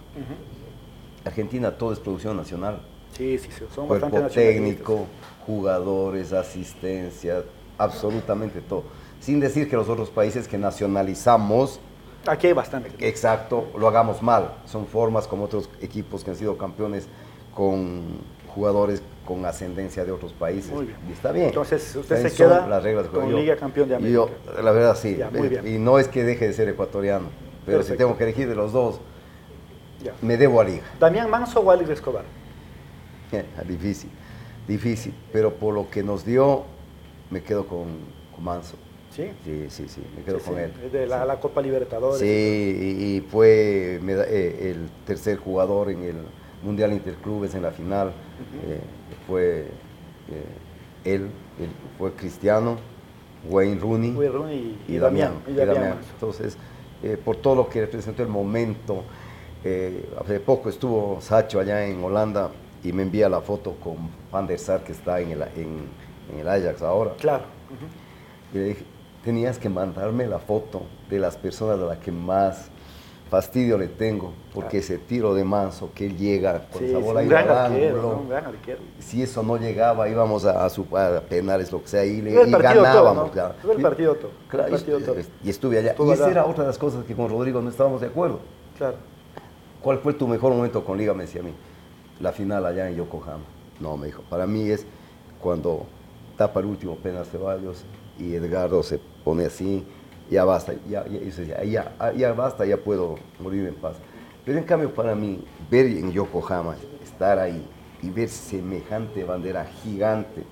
Argentina 1.26 1.72
todo 1.76 1.92
es 1.92 1.98
producción 1.98 2.36
nacional. 2.36 2.80
Sí, 3.16 3.38
sí, 3.38 3.48
son 3.74 3.86
Cuerpo 3.88 4.10
bastante 4.10 4.34
técnico, 4.34 5.06
jugadores, 5.46 6.32
asistencia, 6.32 7.42
absolutamente 7.78 8.60
todo. 8.60 8.84
Sin 9.20 9.40
decir 9.40 9.68
que 9.68 9.76
los 9.76 9.88
otros 9.88 10.10
países 10.10 10.46
que 10.48 10.58
nacionalizamos, 10.58 11.80
Aquí 12.26 12.48
hay 12.48 12.52
bastante. 12.52 12.90
exacto, 13.06 13.66
lo 13.78 13.88
hagamos 13.88 14.22
mal. 14.22 14.52
Son 14.66 14.86
formas 14.86 15.26
como 15.26 15.44
otros 15.44 15.70
equipos 15.80 16.22
que 16.24 16.30
han 16.30 16.36
sido 16.36 16.58
campeones 16.58 17.06
con 17.54 18.02
jugadores 18.54 19.02
con 19.24 19.44
ascendencia 19.44 20.04
de 20.04 20.12
otros 20.12 20.32
países. 20.32 20.70
Muy 20.72 20.86
bien. 20.86 20.98
Y 21.08 21.12
está 21.12 21.32
bien. 21.32 21.46
Entonces, 21.48 21.94
usted 21.96 22.28
se 22.28 22.34
queda 22.36 22.66
las 22.66 22.82
reglas 22.82 23.06
con 23.08 23.28
Yo- 23.28 23.36
Liga 23.38 23.56
Campeón 23.56 23.88
de 23.88 23.94
Yo, 24.10 24.24
América. 24.24 24.62
la 24.62 24.70
verdad 24.72 24.96
sí. 24.96 25.16
Ya, 25.16 25.30
muy 25.30 25.48
bien. 25.48 25.66
Y 25.66 25.78
no 25.78 25.98
es 25.98 26.08
que 26.08 26.22
deje 26.24 26.46
de 26.48 26.52
ser 26.52 26.68
ecuatoriano, 26.68 27.26
pero 27.64 27.78
si 27.78 27.88
Perfecto. 27.88 28.04
tengo 28.04 28.18
que 28.18 28.24
elegir 28.24 28.48
de 28.48 28.54
los 28.54 28.72
dos, 28.72 29.00
Ya. 30.02 30.12
me 30.22 30.36
debo 30.36 30.60
a 30.60 30.64
Liga. 30.64 30.82
Damián 31.00 31.30
Manso 31.30 31.60
o 31.60 31.70
Alex 31.70 31.90
Escobar. 31.90 32.24
difícil, 33.66 34.10
difícil. 34.68 35.14
Pero 35.32 35.54
por 35.54 35.74
lo 35.74 35.90
que 35.90 36.02
nos 36.02 36.24
dio, 36.24 36.64
me 37.30 37.42
quedo 37.42 37.66
con, 37.66 37.86
con 38.34 38.44
Manso. 38.44 38.76
¿Sí? 39.10 39.30
Sí, 39.44 39.66
sí, 39.70 39.88
sí, 39.88 40.02
me 40.16 40.22
quedo 40.22 40.38
Sí, 40.40 40.44
con 40.44 40.56
sí, 40.56 40.60
él. 40.62 40.90
De 40.92 41.06
la, 41.06 41.22
Sí. 41.22 41.28
la 41.28 41.40
Copa 41.40 41.62
Libertadores. 41.62 42.18
Sí, 42.20 42.26
y, 42.26 43.16
y 43.16 43.20
fue 43.22 43.98
eh, 44.06 44.70
el 44.74 44.88
tercer 45.06 45.38
jugador 45.38 45.90
en 45.90 46.02
el 46.02 46.16
Mundial 46.62 46.92
Interclubes 46.92 47.54
en 47.54 47.62
la 47.62 47.70
final. 47.70 48.08
Eh, 48.66 48.78
fue 49.26 49.68
eh, 50.30 50.44
él, 51.04 51.22
él 51.58 51.70
fue 51.98 52.12
Cristiano, 52.12 52.76
Wayne 53.48 53.80
Rooney, 53.80 54.10
Wayne 54.12 54.32
Rooney 54.32 54.78
y- 54.88 54.92
y, 54.92 54.96
y 54.96 54.98
Damián. 54.98 55.34
Damián, 55.34 55.42
y 55.46 55.50
y 55.50 55.54
Damián 55.54 55.74
Damián. 55.76 55.94
Manso. 55.96 56.10
Entonces, 56.12 56.56
eh, 57.02 57.16
por 57.22 57.36
todo 57.36 57.54
lo 57.54 57.68
que 57.70 57.80
representó 57.80 58.22
el 58.22 58.28
momento, 58.28 59.02
eh, 59.64 60.08
hace 60.20 60.40
poco 60.40 60.68
estuvo 60.68 61.20
Sacho 61.20 61.60
allá 61.60 61.86
en 61.86 62.02
Holanda 62.02 62.50
y 62.84 62.92
me 62.92 63.02
envía 63.02 63.28
la 63.28 63.40
foto 63.40 63.72
con 63.82 63.96
Van 64.30 64.46
der 64.46 64.58
Sar 64.58 64.82
que 64.84 64.92
está 64.92 65.20
en 65.20 65.30
el, 65.32 65.42
en, 65.42 65.88
en 66.32 66.38
el 66.40 66.48
Ajax 66.48 66.82
ahora. 66.82 67.12
Claro. 67.18 67.44
Y 68.52 68.58
le 68.58 68.64
dije, 68.64 68.84
tenías 69.24 69.58
que 69.58 69.68
mandarme 69.68 70.26
la 70.26 70.38
foto 70.38 70.82
de 71.10 71.18
las 71.18 71.36
personas 71.36 71.80
a 71.80 71.84
las 71.86 71.98
que 71.98 72.12
más 72.12 72.70
fastidio 73.28 73.76
le 73.76 73.88
tengo, 73.88 74.32
porque 74.54 74.78
ese 74.78 74.98
tiro 74.98 75.34
de 75.34 75.42
manso 75.42 75.90
que 75.92 76.06
él 76.06 76.16
llega 76.16 76.68
con 76.70 76.78
Sí, 76.78 76.84
esa 76.90 76.98
bola 76.98 77.20
un 77.22 77.26
iba 77.26 77.42
gran 77.42 77.72
arquero. 77.72 78.02
¿no? 78.02 78.08
un 78.20 78.28
gran 78.28 78.44
arquero. 78.44 78.78
Si 79.00 79.20
eso 79.20 79.42
no 79.42 79.56
llegaba, 79.56 80.08
íbamos 80.08 80.44
a, 80.44 80.64
a, 80.64 80.70
su- 80.70 80.86
a 80.96 81.20
penales, 81.22 81.72
lo 81.72 81.82
que 81.82 81.88
sea, 81.88 82.04
y, 82.04 82.22
le, 82.22 82.32
todo, 82.34 82.58
ganábamos. 82.58 83.26
¿no? 83.26 83.30
claro. 83.32 83.54
Fue 83.62 83.74
el 83.74 83.82
partido 83.82 84.14
todo, 84.14 84.30
Claro, 84.48 84.66
el 84.68 84.74
partido 84.74 85.00
y, 85.00 85.02
todo. 85.02 85.16
y 85.42 85.50
estuve 85.50 85.78
allá. 85.78 85.90
Estuvo 85.90 86.10
y 86.10 86.14
esa 86.14 86.30
era 86.30 86.46
otra 86.46 86.62
de 86.62 86.68
las 86.68 86.78
cosas 86.78 87.04
que 87.04 87.14
con 87.16 87.28
Rodrigo 87.28 87.60
no 87.60 87.68
estábamos 87.68 88.00
de 88.00 88.06
acuerdo. 88.06 88.38
Claro. 88.78 88.96
¿Cuál 89.86 90.00
fue 90.00 90.14
tu 90.14 90.26
mejor 90.26 90.52
momento 90.52 90.84
con 90.84 90.98
Liga? 90.98 91.14
Me 91.14 91.26
decía 91.26 91.42
a 91.42 91.44
mí. 91.44 91.52
La 92.18 92.32
final 92.32 92.66
allá 92.66 92.90
en 92.90 92.96
Yokohama. 92.96 93.44
No, 93.78 93.96
me 93.96 94.06
dijo. 94.06 94.20
Para 94.28 94.44
mí 94.44 94.68
es 94.68 94.84
cuando 95.40 95.86
tapa 96.36 96.58
el 96.58 96.66
último 96.66 96.96
penal 96.96 97.24
Ceballos 97.24 97.84
y 98.18 98.34
Edgardo 98.34 98.82
se 98.82 98.98
pone 99.22 99.44
así, 99.44 99.86
ya 100.28 100.44
basta, 100.44 100.72
ya, 100.90 101.06
ya, 101.06 101.62
ya, 101.62 101.94
ah, 102.00 102.10
ya 102.10 102.32
basta, 102.32 102.66
ya 102.66 102.78
puedo 102.78 103.14
morir 103.38 103.64
en 103.64 103.76
paz. 103.76 103.94
Pero 104.44 104.58
en 104.58 104.64
cambio 104.64 104.92
para 104.92 105.14
mí, 105.14 105.44
ver 105.70 105.86
en 105.86 106.10
Yokohama, 106.10 106.74
estar 107.00 107.38
ahí 107.38 107.64
y 108.02 108.10
ver 108.10 108.28
semejante 108.28 109.22
bandera 109.22 109.66
gigante 109.84 110.42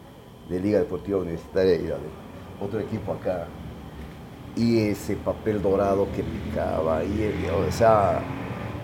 de 0.49 0.61
Liga 0.61 0.79
Deportiva 0.79 1.19
Universitaria 1.19 1.75
y 1.75 1.83
de 1.83 1.95
otro 2.61 2.79
equipo 2.79 3.15
acá, 3.15 3.49
y 4.55 4.79
ese 4.79 5.17
papel 5.17 5.61
dorado 5.61 6.07
que 6.15 6.23
picaba, 6.23 7.03
y 7.03 7.49
o 7.51 7.73
sea, 7.73 8.23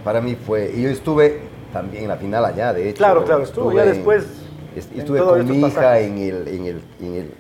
para 0.05 0.21
mí 0.21 0.35
fue, 0.37 0.73
y 0.75 0.83
yo 0.83 0.89
estuve 0.91 1.41
también 1.73 2.05
en 2.05 2.09
la 2.09 2.17
final 2.17 2.45
allá, 2.45 2.73
de 2.73 2.89
hecho. 2.89 2.99
Claro, 2.99 3.25
claro, 3.25 3.43
estuvo 3.43 3.73
ya 3.73 3.85
en- 3.85 3.89
después 3.89 4.25
en 4.75 5.01
Estuve 5.01 5.19
con 5.19 5.41
estos 5.41 5.57
mi 5.57 5.67
hija 5.67 5.99
en 6.01 6.19
el, 6.19 6.49
en, 6.49 6.67
el, 6.67 6.83
en, 7.01 7.15
el, 7.15 7.31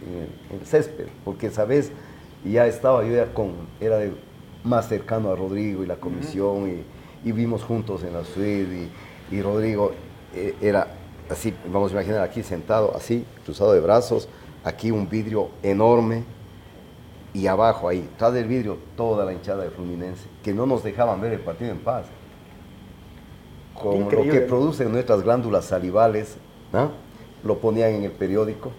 en 0.51 0.67
césped, 0.67 1.07
porque 1.25 1.51
sabes, 1.51 1.93
ya 2.45 2.67
estaba, 2.67 3.05
yo 3.05 3.15
ya 3.15 3.33
con, 3.33 3.53
era 3.81 3.99
de, 3.99 4.13
más 4.65 4.89
cercano 4.89 5.31
a 5.31 5.37
Rodrigo 5.37 5.85
y 5.85 5.87
la 5.87 5.97
comisión, 5.97 6.69
y, 7.25 7.29
y 7.29 7.33
vimos 7.33 7.63
juntos 7.63 8.03
en 8.03 8.15
la 8.15 8.25
suite, 8.25 8.89
y, 9.31 9.35
y 9.37 9.43
Rodrigo 9.43 9.93
eh, 10.35 10.55
era 10.61 10.89
así, 11.31 11.55
vamos 11.73 11.91
a 11.93 11.95
imaginar 11.95 12.21
aquí 12.23 12.43
sentado, 12.43 12.93
así, 12.97 13.25
cruzado 13.45 13.73
de 13.73 13.81
brazos, 13.81 14.29
aquí 14.65 14.91
un 14.91 15.09
vidrio 15.09 15.51
enorme, 15.63 16.25
y 17.33 17.47
abajo 17.47 17.89
ahí, 17.89 18.09
tras 18.19 18.33
del 18.33 18.49
vidrio, 18.49 18.77
toda 18.97 19.25
la 19.25 19.33
hinchada 19.33 19.63
de 19.63 19.71
Fluminense, 19.71 20.25
que 20.43 20.53
no 20.53 20.67
nos 20.67 20.83
dejaban 20.83 21.21
ver 21.21 21.33
el 21.33 21.41
partido 21.41 21.71
en 21.71 21.79
paz. 21.79 22.07
Con 23.81 24.01
lo 24.01 24.09
que 24.09 24.41
producen 24.41 24.93
nuestras 24.93 25.23
glándulas 25.23 25.65
salivales, 25.65 26.37
¿no? 26.73 26.91
lo 27.45 27.59
ponían 27.59 27.93
en 27.95 28.05
el 28.05 28.13
periódico 28.13 28.71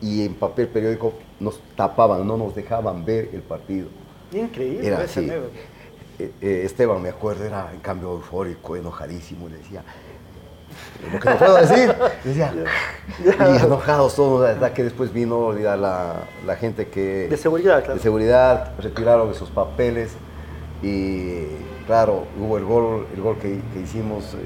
y 0.00 0.24
en 0.24 0.34
papel 0.34 0.68
periódico 0.68 1.14
nos 1.40 1.60
tapaban, 1.76 2.26
no 2.26 2.36
nos 2.36 2.54
dejaban 2.54 3.04
ver 3.04 3.30
el 3.32 3.42
partido. 3.42 3.88
Increíble 4.32 4.86
Era 4.86 4.98
así. 5.02 5.28
Eh, 6.18 6.30
eh, 6.40 6.62
Esteban, 6.64 7.02
me 7.02 7.08
acuerdo, 7.08 7.44
era 7.44 7.70
en 7.72 7.80
cambio 7.80 8.12
eufórico, 8.12 8.76
enojadísimo, 8.76 9.48
le 9.48 9.56
decía, 9.56 9.82
lo 11.12 11.18
que 11.18 11.28
no 11.28 11.36
puedo 11.38 11.56
decir, 11.56 11.94
decía, 12.22 12.54
y 13.24 13.64
enojados 13.64 14.14
todos, 14.14 14.48
hasta 14.48 14.72
que 14.72 14.84
después 14.84 15.12
vino 15.12 15.52
la, 15.52 15.76
la, 15.76 16.22
la 16.46 16.56
gente 16.56 16.86
que... 16.86 17.26
De 17.28 17.36
seguridad, 17.36 17.80
claro. 17.80 17.94
de 17.94 18.00
seguridad, 18.00 18.74
retiraron 18.78 19.30
esos 19.30 19.50
papeles 19.50 20.12
y 20.84 21.46
claro, 21.86 22.26
hubo 22.40 22.58
el 22.58 22.64
gol, 22.64 23.06
el 23.14 23.20
gol 23.22 23.36
que, 23.38 23.60
que 23.72 23.80
hicimos, 23.80 24.34
eh, 24.34 24.38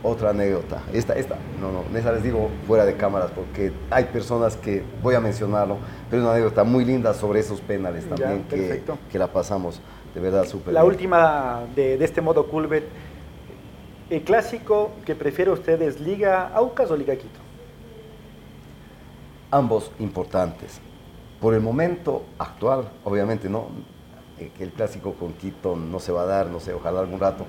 otra 0.00 0.30
anécdota, 0.30 0.80
esta, 0.92 1.14
esta, 1.14 1.36
no, 1.60 1.72
no, 1.72 1.98
esa 1.98 2.12
les 2.12 2.22
digo 2.22 2.50
fuera 2.68 2.86
de 2.86 2.94
cámaras 2.94 3.32
porque 3.32 3.72
hay 3.90 4.04
personas 4.04 4.56
que, 4.56 4.84
voy 5.02 5.16
a 5.16 5.20
mencionarlo, 5.20 5.76
pero 6.08 6.22
es 6.22 6.24
una 6.24 6.34
anécdota 6.34 6.62
muy 6.62 6.84
linda 6.84 7.12
sobre 7.14 7.40
esos 7.40 7.60
penales 7.60 8.04
Ya, 8.08 8.14
también 8.14 8.44
que, 8.44 8.80
que 9.10 9.18
la 9.18 9.26
pasamos 9.26 9.80
de 10.14 10.20
verdad 10.20 10.46
súper 10.46 10.72
La 10.72 10.82
bien. 10.82 10.92
última 10.92 11.62
de, 11.74 11.98
de 11.98 12.04
este 12.04 12.20
modo 12.20 12.46
Culbet. 12.46 12.84
¿El 14.08 14.22
clásico 14.22 14.92
que 15.04 15.16
prefiere 15.16 15.50
usted 15.50 15.82
es 15.82 16.00
Liga 16.00 16.48
Aucas 16.54 16.90
o 16.92 16.96
Liga 16.96 17.16
Quito? 17.16 17.40
ambos 19.50 19.90
importantes. 19.98 20.78
Por 21.40 21.54
el 21.54 21.60
momento 21.60 22.24
actual, 22.38 22.88
obviamente 23.04 23.48
no, 23.48 23.68
que 24.38 24.64
el 24.64 24.70
clásico 24.70 25.14
con 25.14 25.32
Quito 25.34 25.76
no 25.76 25.98
se 26.00 26.12
va 26.12 26.22
a 26.22 26.26
dar, 26.26 26.46
no 26.46 26.60
sé, 26.60 26.72
ojalá 26.72 27.00
algún 27.00 27.20
rato, 27.20 27.44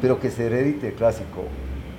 pero 0.00 0.20
que 0.20 0.30
se 0.30 0.48
reedite 0.48 0.88
el 0.88 0.94
clásico 0.94 1.42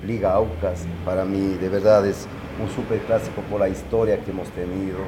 Liga 0.06 0.32
Aucas, 0.34 0.84
para 1.04 1.24
mí 1.24 1.56
de 1.60 1.68
verdad 1.68 2.06
es 2.06 2.26
un 2.62 2.70
super 2.70 2.98
clásico 3.00 3.40
por 3.50 3.60
la 3.60 3.68
historia 3.68 4.18
que 4.20 4.30
hemos 4.30 4.48
tenido, 4.50 4.98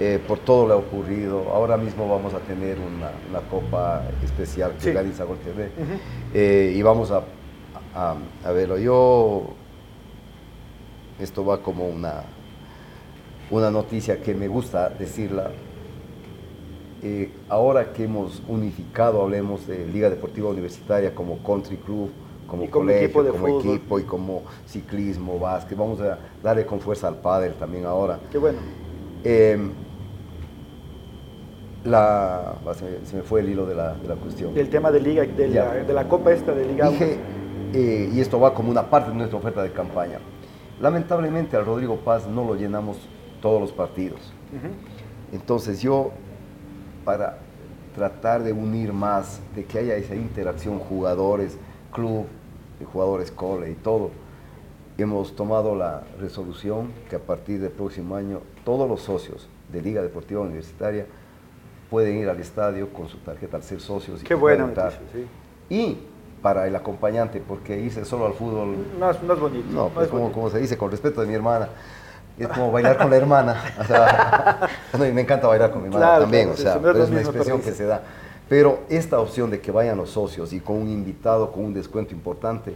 eh, 0.00 0.20
por 0.26 0.38
todo 0.38 0.66
lo 0.68 0.78
ocurrido. 0.78 1.48
Ahora 1.52 1.76
mismo 1.76 2.08
vamos 2.08 2.32
a 2.34 2.38
tener 2.38 2.78
una, 2.78 3.10
una 3.28 3.40
copa 3.50 4.02
especial 4.22 4.72
que 4.74 4.80
Sí. 4.80 4.88
organiza 4.90 5.24
Gol 5.24 5.38
TV 5.38 5.70
eh, 6.34 6.72
y 6.74 6.82
vamos 6.82 7.10
a, 7.10 7.22
a, 7.94 8.14
a 8.44 8.52
verlo. 8.52 8.78
Yo, 8.78 9.48
esto 11.20 11.44
va 11.44 11.62
como 11.62 11.86
una, 11.88 12.22
una 13.50 13.70
noticia 13.70 14.20
que 14.22 14.34
me 14.34 14.48
gusta 14.48 14.88
decirla. 14.88 15.50
Eh, 17.02 17.32
ahora 17.48 17.92
que 17.92 18.04
hemos 18.04 18.42
unificado, 18.46 19.22
hablemos 19.22 19.66
de 19.66 19.86
Liga 19.86 20.08
Deportiva 20.08 20.50
Universitaria 20.50 21.14
como 21.14 21.42
country 21.42 21.76
club, 21.76 22.10
como 22.46 22.70
colegio, 22.70 23.06
equipo 23.06 23.24
como 23.24 23.46
fútbol. 23.46 23.74
equipo 23.74 23.98
y 23.98 24.02
como 24.04 24.42
ciclismo, 24.66 25.38
básquet, 25.38 25.76
vamos 25.76 26.00
a 26.00 26.18
darle 26.42 26.64
con 26.64 26.80
fuerza 26.80 27.08
al 27.08 27.16
pádel 27.16 27.54
también 27.54 27.86
ahora. 27.86 28.20
Qué 28.30 28.38
bueno. 28.38 28.58
Eh, 29.24 29.58
la, 31.84 32.54
ah, 32.64 32.74
se, 32.74 33.16
me, 33.16 33.22
fue 33.22 33.40
el 33.40 33.48
hilo 33.48 33.66
de 33.66 33.74
la, 33.74 33.94
de 33.94 34.08
la 34.08 34.14
cuestión. 34.14 34.54
Del 34.54 34.68
tema 34.68 34.90
de 34.92 35.00
Liga, 35.00 35.24
de 35.24 35.48
la, 35.48 35.74
de 35.74 35.92
la 35.92 36.08
Copa 36.08 36.32
esta 36.32 36.52
de 36.52 36.66
Liga 36.66 36.88
Dije, 36.88 37.18
eh, 37.72 38.10
y 38.12 38.20
esto 38.20 38.38
va 38.38 38.54
como 38.54 38.70
una 38.70 38.88
parte 38.88 39.10
de 39.10 39.16
nuestra 39.16 39.38
oferta 39.38 39.62
de 39.62 39.72
campaña. 39.72 40.18
Lamentablemente 40.80 41.56
al 41.56 41.64
Rodrigo 41.64 41.96
Paz 41.96 42.26
no 42.26 42.44
lo 42.44 42.54
llenamos 42.54 42.96
todos 43.40 43.60
los 43.60 43.72
partidos. 43.72 44.32
Entonces 45.32 45.80
yo, 45.80 46.12
para 47.04 47.38
tratar 47.94 48.42
de 48.42 48.52
unir 48.52 48.92
más, 48.92 49.40
de 49.54 49.64
que 49.64 49.78
haya 49.78 49.96
esa 49.96 50.14
interacción 50.14 50.78
jugadores, 50.78 51.56
club, 51.92 52.26
jugadores 52.92 53.30
cole 53.30 53.70
y 53.70 53.74
todo, 53.74 54.10
hemos 54.98 55.34
tomado 55.36 55.74
la 55.74 56.02
resolución 56.20 56.88
que 57.08 57.16
a 57.16 57.18
partir 57.18 57.60
del 57.60 57.70
próximo 57.70 58.16
año 58.16 58.40
todos 58.64 58.88
los 58.88 59.02
socios 59.02 59.48
de 59.72 59.82
Liga 59.82 60.02
Deportiva 60.02 60.40
Universitaria 60.40 61.06
pueden 61.90 62.16
ir 62.18 62.28
al 62.28 62.40
estadio 62.40 62.88
con 62.92 63.08
su 63.08 63.18
tarjeta 63.18 63.56
al 63.58 63.62
ser 63.62 63.80
socios. 63.80 64.22
y 64.22 64.24
Qué 64.24 64.34
noticia, 64.34 64.90
sí. 65.12 65.26
Y 65.74 65.98
para 66.42 66.66
el 66.66 66.74
acompañante, 66.74 67.40
porque 67.46 67.78
irse 67.78 68.04
solo 68.04 68.26
al 68.26 68.32
fútbol, 68.34 68.76
No, 68.98 69.10
es- 69.10 69.22
no 69.22 69.34
es 69.34 69.40
bonito. 69.40 69.66
no, 69.70 69.88
pues 69.90 70.06
es 70.06 70.10
como, 70.10 70.22
bonito. 70.22 70.34
como 70.40 70.50
se 70.50 70.58
dice, 70.58 70.76
con 70.76 70.90
respeto 70.90 71.20
de 71.20 71.26
mi 71.28 71.34
hermana, 71.34 71.68
es 72.38 72.48
como 72.48 72.72
bailar 72.72 72.98
con 72.98 73.10
la 73.10 73.16
hermana. 73.16 73.62
O 73.78 73.84
sea, 73.84 74.68
me 74.98 75.20
encanta 75.20 75.46
bailar 75.46 75.70
con 75.70 75.82
mi 75.82 75.88
hermana 75.88 76.06
Claro, 76.06 76.22
también, 76.22 76.52
claro, 76.52 76.60
o 76.60 76.62
sea, 76.62 76.74
sí, 76.74 76.80
pero 76.82 77.04
es 77.04 77.10
una 77.10 77.20
expresión 77.20 77.60
que 77.60 77.72
se 77.72 77.84
da. 77.84 78.02
Pero 78.48 78.80
esta 78.88 79.18
opción 79.18 79.50
de 79.50 79.60
que 79.60 79.70
vayan 79.70 79.96
los 79.96 80.10
socios 80.10 80.52
y 80.52 80.60
con 80.60 80.76
un 80.76 80.88
invitado, 80.88 81.52
con 81.52 81.64
un 81.64 81.74
descuento 81.74 82.12
importante, 82.14 82.74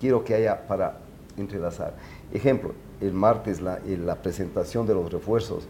quiero 0.00 0.24
que 0.24 0.34
haya 0.34 0.66
para 0.66 0.98
entrelazar. 1.36 1.94
Ejemplo, 2.32 2.72
el 3.00 3.12
martes 3.12 3.60
la, 3.60 3.78
la 3.86 4.16
presentación 4.16 4.86
de 4.86 4.94
los 4.94 5.12
refuerzos, 5.12 5.66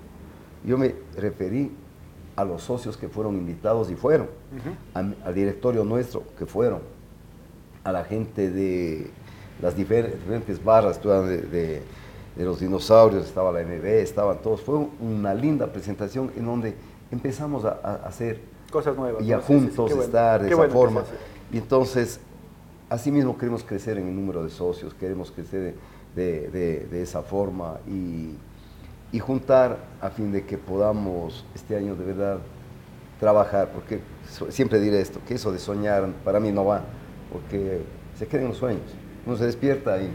yo 0.64 0.79
me 0.79 0.94
referí 1.16 1.72
a 2.37 2.44
los 2.44 2.62
socios 2.62 2.96
que 2.96 3.09
fueron 3.09 3.37
invitados 3.37 3.90
y 3.90 3.96
fueron, 3.96 4.29
al 4.94 5.35
directorio 5.35 5.85
nuestro 5.85 6.22
que 6.38 6.46
fueron, 6.46 6.81
a 7.83 7.90
la 7.90 8.05
gente 8.05 8.51
de 8.51 9.11
las 9.61 9.77
diferentes 9.77 10.62
barras 10.62 11.03
de, 11.03 11.42
de, 11.42 11.83
los 12.44 12.61
dinosaurios, 12.61 13.27
estaba 13.27 13.53
la 13.53 13.62
MB, 13.62 13.85
estaban 13.85 14.38
todos. 14.38 14.61
Fue 14.61 14.77
una 15.01 15.35
linda 15.35 15.66
presentación 15.66 16.31
en 16.37 16.46
donde 16.46 16.74
empezamos 17.11 17.64
a, 17.64 17.70
hacer 18.05 18.40
cosas 18.70 18.96
nuevas. 18.96 19.22
Y 19.24 19.33
a 19.33 19.40
juntos 19.40 19.90
estar 19.92 20.42
de 20.42 20.48
esa 20.48 20.68
forma. 20.68 21.05
Y 21.53 21.59
entonces, 21.59 22.20
así 22.88 23.11
mismo 23.11 23.37
queremos 23.37 23.64
crecer 23.64 23.98
en 23.98 24.09
el 24.09 24.14
número 24.14 24.42
de 24.44 24.51
socios, 24.51 24.94
queremos 24.94 25.31
crecer 25.31 25.74
de, 26.14 26.87
de 26.90 27.03
esa 27.03 27.22
forma 27.22 27.79
y 27.87 28.35
y 29.12 29.18
juntar 29.18 29.79
a 30.01 30.11
fin 30.11 30.33
de 30.33 30.44
que 30.44 30.59
podamos 30.59 31.44
este 31.55 31.77
año 31.77 31.94
de 31.94 32.05
verdad 32.05 32.38
trabajar, 33.18 33.70
porque 33.72 34.01
siempre 34.51 34.79
diré 34.79 35.01
esto, 35.01 35.20
que 35.27 35.35
eso 35.35 35.51
de 35.51 35.59
soñar 35.59 36.09
para 36.24 36.38
mí 36.38 36.53
no 36.53 36.64
va, 36.64 36.83
porque 37.33 37.81
se 38.16 38.27
quedan 38.27 38.48
los 38.48 38.59
sueños. 38.59 38.83
Uno 39.27 39.37
se 39.37 39.46
despierta 39.46 40.01
y 40.01 40.11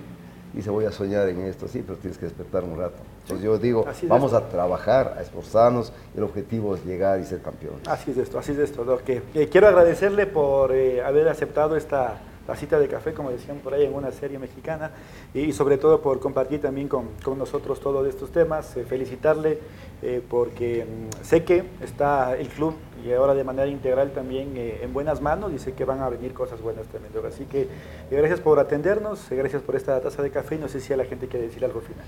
dice 0.54 0.70
voy 0.70 0.86
a 0.86 0.92
soñar 0.92 1.28
en 1.30 1.42
esto, 1.42 1.68
sí, 1.68 1.84
pero 1.86 1.98
tienes 1.98 2.18
que 2.18 2.26
despertar 2.26 2.64
un 2.64 2.78
rato. 2.78 2.98
Entonces 3.24 3.44
yo 3.44 3.58
digo, 3.58 3.86
vamos 4.08 4.34
a 4.34 4.48
trabajar, 4.50 5.16
a 5.18 5.22
esforzarnos, 5.22 5.92
el 6.16 6.24
objetivo 6.24 6.76
es 6.76 6.86
llegar 6.86 7.20
y 7.20 7.26
ser 7.26 7.42
campeón. 7.42 7.76
Así 7.88 8.12
es 8.12 8.18
esto, 8.18 8.40
así 8.40 8.52
es 8.52 8.60
esto, 8.60 8.84
Doc. 8.84 9.02
Eh, 9.08 9.50
quiero 9.52 9.68
agradecerle 9.68 10.28
por 10.28 10.74
eh, 10.74 11.04
haber 11.04 11.28
aceptado 11.28 11.76
esta 11.76 12.20
la 12.48 12.56
cita 12.56 12.78
de 12.80 12.88
café, 12.88 13.14
como 13.14 13.32
decían 13.32 13.58
por 13.58 13.74
ahí 13.74 13.86
en 13.86 13.94
una 13.94 14.12
serie 14.12 14.38
mexicana, 14.38 14.92
y 15.34 15.54
sobre 15.54 15.78
todo 15.78 16.02
por 16.02 16.20
compartir 16.20 16.62
también 16.62 16.88
con, 16.88 17.10
con 17.24 17.38
nosotros 17.38 17.80
todos 17.80 18.06
estos 18.08 18.32
temas, 18.32 18.76
eh, 18.76 18.84
felicitarle 18.84 19.60
eh, 20.02 20.22
porque 20.28 20.86
mm, 20.86 21.24
sé 21.24 21.44
que 21.44 21.64
está 21.82 22.36
el 22.38 22.48
club 22.50 22.76
y 23.06 23.14
ahora 23.14 23.34
de 23.34 23.44
manera 23.44 23.68
integral 23.68 24.12
también 24.12 24.54
eh, 24.56 24.82
en 24.82 24.94
buenas 24.94 25.22
manos 25.22 25.54
y 25.54 25.60
sé 25.60 25.74
que 25.74 25.86
van 25.86 26.02
a 26.02 26.10
venir 26.10 26.34
cosas 26.34 26.62
buenas 26.62 26.86
también. 26.88 27.14
Así 27.26 27.46
que 27.46 27.68
gracias 28.12 28.42
por 28.42 28.60
atendernos, 28.60 29.28
gracias 29.30 29.62
por 29.62 29.76
esta 29.76 30.00
taza 30.02 30.22
de 30.22 30.30
café 30.30 30.56
y 30.56 30.58
no 30.58 30.68
sé 30.68 30.82
si 30.82 30.92
a 30.92 30.98
la 30.98 31.06
gente 31.06 31.28
quiere 31.28 31.48
decir 31.48 31.64
algo 31.64 31.80
final. 31.80 32.06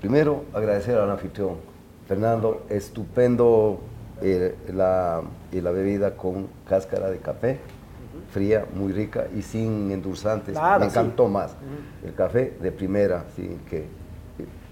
Primero, 0.00 0.44
agradecer 0.52 0.96
al 0.96 1.10
anfitrión. 1.10 1.56
Fernando, 2.08 2.62
estupendo 2.68 3.80
la, 4.72 5.22
la 5.52 5.70
bebida 5.70 6.16
con 6.16 6.48
cáscara 6.66 7.10
de 7.10 7.18
café 7.18 7.58
fría, 8.34 8.66
muy 8.74 8.92
rica 8.92 9.28
y 9.34 9.42
sin 9.42 9.92
endulzantes. 9.92 10.56
Me 10.80 10.86
encantó 10.86 11.28
más. 11.28 11.52
El 12.04 12.12
café 12.14 12.56
de 12.60 12.72
primera, 12.72 13.24
sí, 13.36 13.56
que 13.70 13.86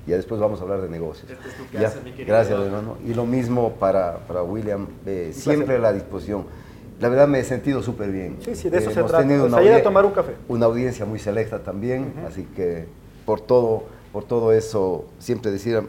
ya 0.05 0.17
después 0.17 0.41
vamos 0.41 0.59
a 0.61 0.65
hablar 0.65 0.83
de 0.83 0.89
negocios. 0.89 1.31
gracias, 1.73 2.61
hermano. 2.61 2.99
Y 3.07 3.15
lo 3.15 3.25
mismo 3.25 3.75
para, 3.75 4.19
para 4.27 4.43
William, 4.43 4.89
eh, 5.07 5.31
siempre 5.33 5.77
a 5.77 5.79
la 5.79 5.93
disposición. 5.93 6.45
La 7.01 7.09
verdad 7.09 7.29
me 7.29 7.39
he 7.39 7.45
sentido 7.45 7.83
súper 7.83 8.11
bien. 8.11 8.39
Sí, 8.41 8.55
sí, 8.57 8.69
de 8.69 8.79
eso 8.79 8.91
se 8.91 9.03
trata. 9.03 9.21
Tenido 9.21 9.47
una 9.47 9.59
a 9.59 9.83
tomar 9.83 10.05
un 10.05 10.13
café. 10.13 10.35
Una 10.49 10.67
audiencia 10.67 11.07
muy 11.07 11.21
selecta 11.21 11.61
también, 11.61 12.15
así 12.27 12.45
que 12.57 12.87
por 13.25 13.41
todo, 13.41 13.85
por 14.13 14.25
todo 14.25 14.53
eso, 14.53 15.07
siempre 15.19 15.53
decir 15.53 15.81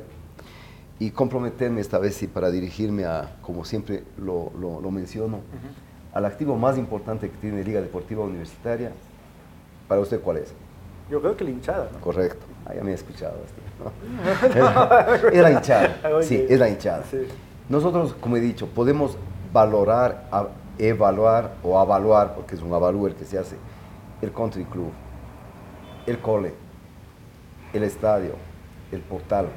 y 0.99 1.09
comprometerme 1.09 1.81
esta 1.81 1.97
vez 1.97 2.15
sí 2.15 2.27
para 2.27 2.51
dirigirme 2.51 3.05
a, 3.05 3.37
como 3.41 3.65
siempre 3.65 4.03
lo, 4.17 4.51
lo, 4.59 4.91
menciono, 4.91 5.41
al 6.13 6.25
activo 6.25 6.55
más 6.55 6.77
importante 6.77 7.29
que 7.29 7.37
tiene 7.37 7.63
Liga 7.63 7.81
Deportiva 7.81 8.23
Universitaria, 8.23 8.91
¿para 9.87 10.01
usted 10.01 10.21
cuál 10.21 10.37
es? 10.37 10.53
Yo 11.09 11.19
creo 11.21 11.35
que 11.35 11.43
la 11.43 11.49
hinchada. 11.49 11.89
¿no? 11.91 11.99
Correcto. 11.99 12.45
Ah, 12.65 12.73
ya 12.75 12.83
me 12.83 12.91
he 12.91 12.93
escuchado. 12.93 13.33
es, 15.31 15.41
la 15.41 15.51
hinchada. 15.51 16.21
Sí, 16.21 16.45
es 16.47 16.59
la 16.59 16.69
hinchada. 16.69 17.03
Nosotros, 17.67 18.13
como 18.19 18.37
he 18.37 18.39
dicho, 18.39 18.67
podemos 18.67 19.17
valorar, 19.51 20.29
evaluar 20.77 21.55
o 21.63 21.79
avaluar, 21.79 22.35
porque 22.35 22.55
es 22.55 22.61
un 22.61 22.73
avalúo 22.73 23.07
el 23.07 23.15
que 23.15 23.25
se 23.25 23.37
hace, 23.37 23.55
el 24.21 24.31
country 24.31 24.65
club, 24.65 24.91
el 26.05 26.19
cole, 26.19 26.53
el 27.73 27.83
estadio, 27.83 28.33
el 28.91 29.01
portal. 29.01 29.47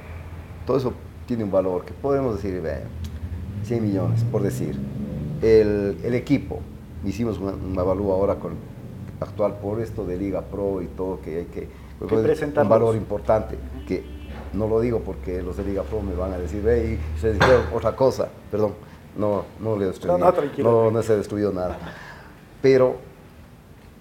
Todo 0.67 0.79
eso 0.79 0.93
tiene 1.27 1.45
un 1.45 1.51
valor 1.51 1.85
que 1.85 1.93
podemos 1.93 2.37
decir, 2.37 2.63
100 3.65 3.83
millones, 3.83 4.25
por 4.25 4.43
decir 4.43 4.79
el, 5.43 6.15
equipo, 6.15 6.61
hicimos 7.05 7.39
un, 7.39 7.79
avalúo 7.79 8.13
ahora 8.13 8.37
con 8.37 8.55
actual 9.21 9.59
por 9.61 9.81
esto 9.81 10.05
de 10.05 10.17
Liga 10.17 10.43
Pro 10.43 10.83
y 10.83 10.87
todo, 10.87 11.21
que 11.21 11.39
hay 11.39 11.45
que, 11.47 11.69
pues, 11.99 12.43
un 12.43 12.69
valor 12.69 12.97
importante, 12.97 13.57
que 13.87 14.05
no 14.53 14.69
lo 14.69 14.81
digo 14.81 15.01
porque 15.01 15.43
los 15.43 15.57
de 15.57 15.65
Liga 15.65 15.83
Pro 15.83 16.03
me 16.03 16.15
van 16.15 16.33
a 16.33 16.39
decir, 16.39 16.63
hey, 16.67 16.99
se 17.21 17.33
dijeron 17.33 17.63
otra 17.75 17.95
cosa, 17.95 18.29
perdón, 18.51 18.75
no, 19.17 19.45
no 19.61 19.77
le 19.77 19.87
destruí, 19.87 20.21
no, 20.63 20.91
no, 20.91 21.03
se 21.03 21.13
ha 21.13 21.17
destruido 21.17 21.53
nada. 21.53 21.79
Pero 22.61 22.97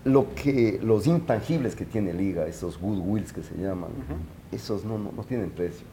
lo 0.03 0.33
que, 0.35 0.79
los 0.83 1.07
intangibles 1.07 1.75
que 1.75 1.85
tiene 1.85 2.13
Liga, 2.13 2.47
esos 2.47 2.79
goodwills 2.79 3.33
que 3.33 3.43
se 3.43 3.55
llaman, 3.55 3.89
esos 4.51 4.85
no, 4.85 4.97
no, 4.97 5.23
tienen 5.23 5.49
precio. 5.49 5.85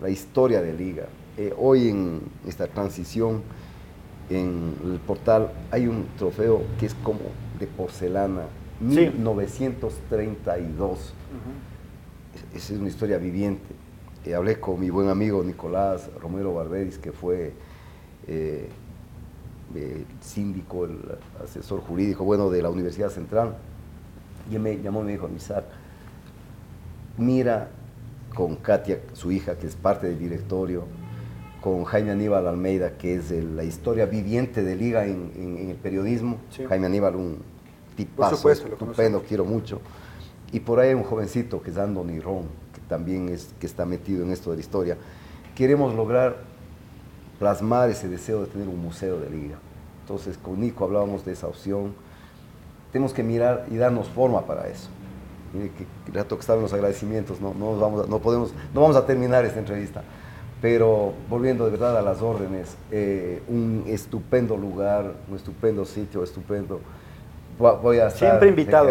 La 0.00 0.10
historia 0.10 0.60
de 0.60 0.72
Liga. 0.72 1.06
Eh, 1.36 1.54
hoy 1.58 1.88
en 1.88 2.20
esta 2.46 2.66
transición, 2.66 3.42
en 4.30 4.74
el 4.84 4.98
portal 4.98 5.50
hay 5.70 5.86
un 5.86 6.06
trofeo 6.18 6.62
que 6.78 6.86
es 6.86 6.94
como 6.94 7.20
de 7.58 7.66
porcelana, 7.66 8.42
1932. 8.80 11.12
Esa 12.54 12.74
es 12.74 12.78
una 12.78 12.88
historia 12.88 13.18
viviente. 13.18 13.74
Eh, 14.24 14.34
hablé 14.34 14.58
con 14.60 14.80
mi 14.80 14.90
buen 14.90 15.08
amigo 15.08 15.44
Nicolás 15.44 16.10
Romero 16.20 16.52
Barberis, 16.52 16.98
que 16.98 17.12
fue 17.12 17.54
eh, 18.26 18.68
el 19.74 20.04
síndico, 20.20 20.84
el 20.84 20.98
asesor 21.42 21.80
jurídico, 21.80 22.24
bueno, 22.24 22.50
de 22.50 22.60
la 22.62 22.68
Universidad 22.70 23.10
Central. 23.10 23.56
Y 24.50 24.58
me 24.58 24.80
llamó 24.80 25.02
y 25.02 25.04
me 25.04 25.12
dijo, 25.12 25.28
Misar, 25.28 25.68
mira 27.16 27.70
con 28.34 28.56
Katia, 28.56 28.98
su 29.14 29.30
hija, 29.32 29.56
que 29.56 29.66
es 29.66 29.76
parte 29.76 30.08
del 30.08 30.18
directorio, 30.18 30.84
con 31.66 31.82
Jaime 31.82 32.12
Aníbal 32.12 32.46
Almeida, 32.46 32.96
que 32.96 33.16
es 33.16 33.32
la 33.32 33.64
historia 33.64 34.06
viviente 34.06 34.62
de 34.62 34.76
Liga 34.76 35.04
en, 35.04 35.66
el 35.68 35.74
periodismo. 35.74 36.36
Jaime 36.68 36.86
Aníbal, 36.86 37.16
un 37.16 37.38
tipazo 37.96 38.48
estupendo, 38.52 39.24
quiero 39.26 39.44
mucho. 39.44 39.80
Y 40.52 40.60
por 40.60 40.78
ahí 40.78 40.90
hay 40.90 40.94
un 40.94 41.02
jovencito 41.02 41.60
que 41.60 41.70
es 41.70 41.76
Andoni 41.76 42.20
Ron, 42.20 42.44
que 42.72 42.80
también 42.88 43.30
es, 43.30 43.52
que 43.58 43.66
está 43.66 43.84
metido 43.84 44.22
en 44.22 44.30
esto 44.30 44.50
de 44.50 44.58
la 44.58 44.60
historia. 44.60 44.96
Queremos 45.56 45.92
lograr 45.92 46.36
plasmar 47.40 47.90
ese 47.90 48.06
deseo 48.06 48.42
de 48.42 48.46
tener 48.46 48.68
un 48.68 48.80
museo 48.80 49.18
de 49.18 49.28
Liga. 49.28 49.56
Entonces, 50.02 50.38
con 50.38 50.60
Nico 50.60 50.84
hablábamos 50.84 51.24
de 51.24 51.32
esa 51.32 51.48
opción. 51.48 51.94
Tenemos 52.92 53.12
que 53.12 53.24
mirar 53.24 53.66
y 53.72 53.76
darnos 53.76 54.06
forma 54.06 54.46
para 54.46 54.68
eso. 54.68 54.88
Mire 55.52 55.72
que, 55.72 56.12
rato 56.12 56.36
que 56.36 56.42
estaban 56.42 56.62
los 56.62 56.72
agradecimientos, 56.72 57.40
no, 57.40 57.54
no, 57.54 57.76
vamos 57.76 58.08
no, 58.08 58.20
podemos, 58.20 58.54
no 58.72 58.82
vamos 58.82 58.94
a 58.94 59.04
terminar 59.04 59.44
esta 59.44 59.58
entrevista 59.58 60.04
pero 60.60 61.12
volviendo 61.28 61.64
de 61.66 61.72
verdad 61.72 61.98
a 61.98 62.02
las 62.02 62.22
órdenes, 62.22 62.76
eh, 62.90 63.42
un 63.48 63.84
estupendo 63.86 64.56
lugar, 64.56 65.12
un 65.28 65.36
estupendo 65.36 65.84
sitio, 65.84 66.22
estupendo. 66.22 66.80
Voy 67.58 67.98
a 67.98 68.08
estar 68.08 68.30
siempre 68.30 68.48
invitado. 68.48 68.90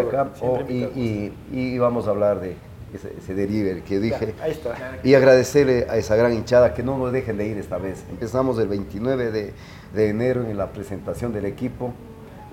y, 0.69 1.77
vamos 1.77 2.07
a 2.07 2.11
hablar 2.11 2.39
de 2.39 2.55
ese, 2.93 3.33
delivery 3.33 3.81
que 3.81 3.99
dije. 3.99 4.33
ahí 4.41 4.51
está. 4.51 4.75
Y 5.03 5.13
agradecerle 5.15 5.87
a 5.89 5.97
esa 5.97 6.15
gran 6.15 6.33
hinchada 6.33 6.73
que 6.73 6.83
no 6.83 6.97
nos 6.97 7.11
dejen 7.11 7.37
de 7.37 7.47
ir 7.47 7.57
esta 7.57 7.77
vez. 7.77 8.03
Empezamos 8.09 8.57
el 8.59 8.67
29 8.67 9.31
de, 9.31 9.53
de 9.93 10.09
enero 10.09 10.43
en 10.43 10.57
la 10.57 10.67
presentación 10.67 11.33
del 11.33 11.45
equipo. 11.45 11.93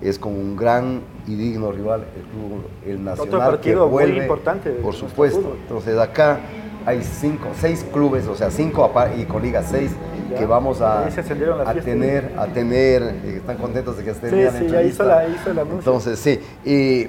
Es 0.01 0.19
con 0.19 0.33
un 0.33 0.57
gran 0.57 1.01
y 1.27 1.35
digno 1.35 1.71
rival, 1.71 2.03
el 2.15 2.23
club 2.23 2.65
el 2.85 3.03
Nacional. 3.03 3.35
Otro 3.35 3.39
partido 3.39 3.87
muy 3.87 4.03
importante. 4.03 4.71
Por 4.71 4.95
supuesto. 4.95 5.55
Entonces 5.61 5.97
acá 5.97 6.41
hay 6.85 7.03
cinco, 7.03 7.49
seis 7.59 7.85
clubes, 7.91 8.27
o 8.27 8.35
sea, 8.35 8.51
cinco 8.51 8.91
y 9.17 9.23
con 9.25 9.41
Liga 9.41 9.63
seis, 9.63 9.91
que 10.37 10.45
vamos 10.45 10.81
a, 10.81 11.05
a 11.05 11.73
tener, 11.75 12.33
a 12.37 12.47
tener, 12.47 13.03
eh, 13.03 13.35
están 13.37 13.57
contentos 13.57 13.97
de 13.97 14.03
que 14.03 14.11
estén 14.11 14.29
sí, 14.29 14.57
sí, 14.59 14.67
ya 14.67 14.81
hizo 14.81 15.03
la, 15.03 15.27
hizo 15.27 15.53
la 15.53 15.61
Entonces, 15.61 16.19
sí, 16.19 16.39
y 16.65 17.07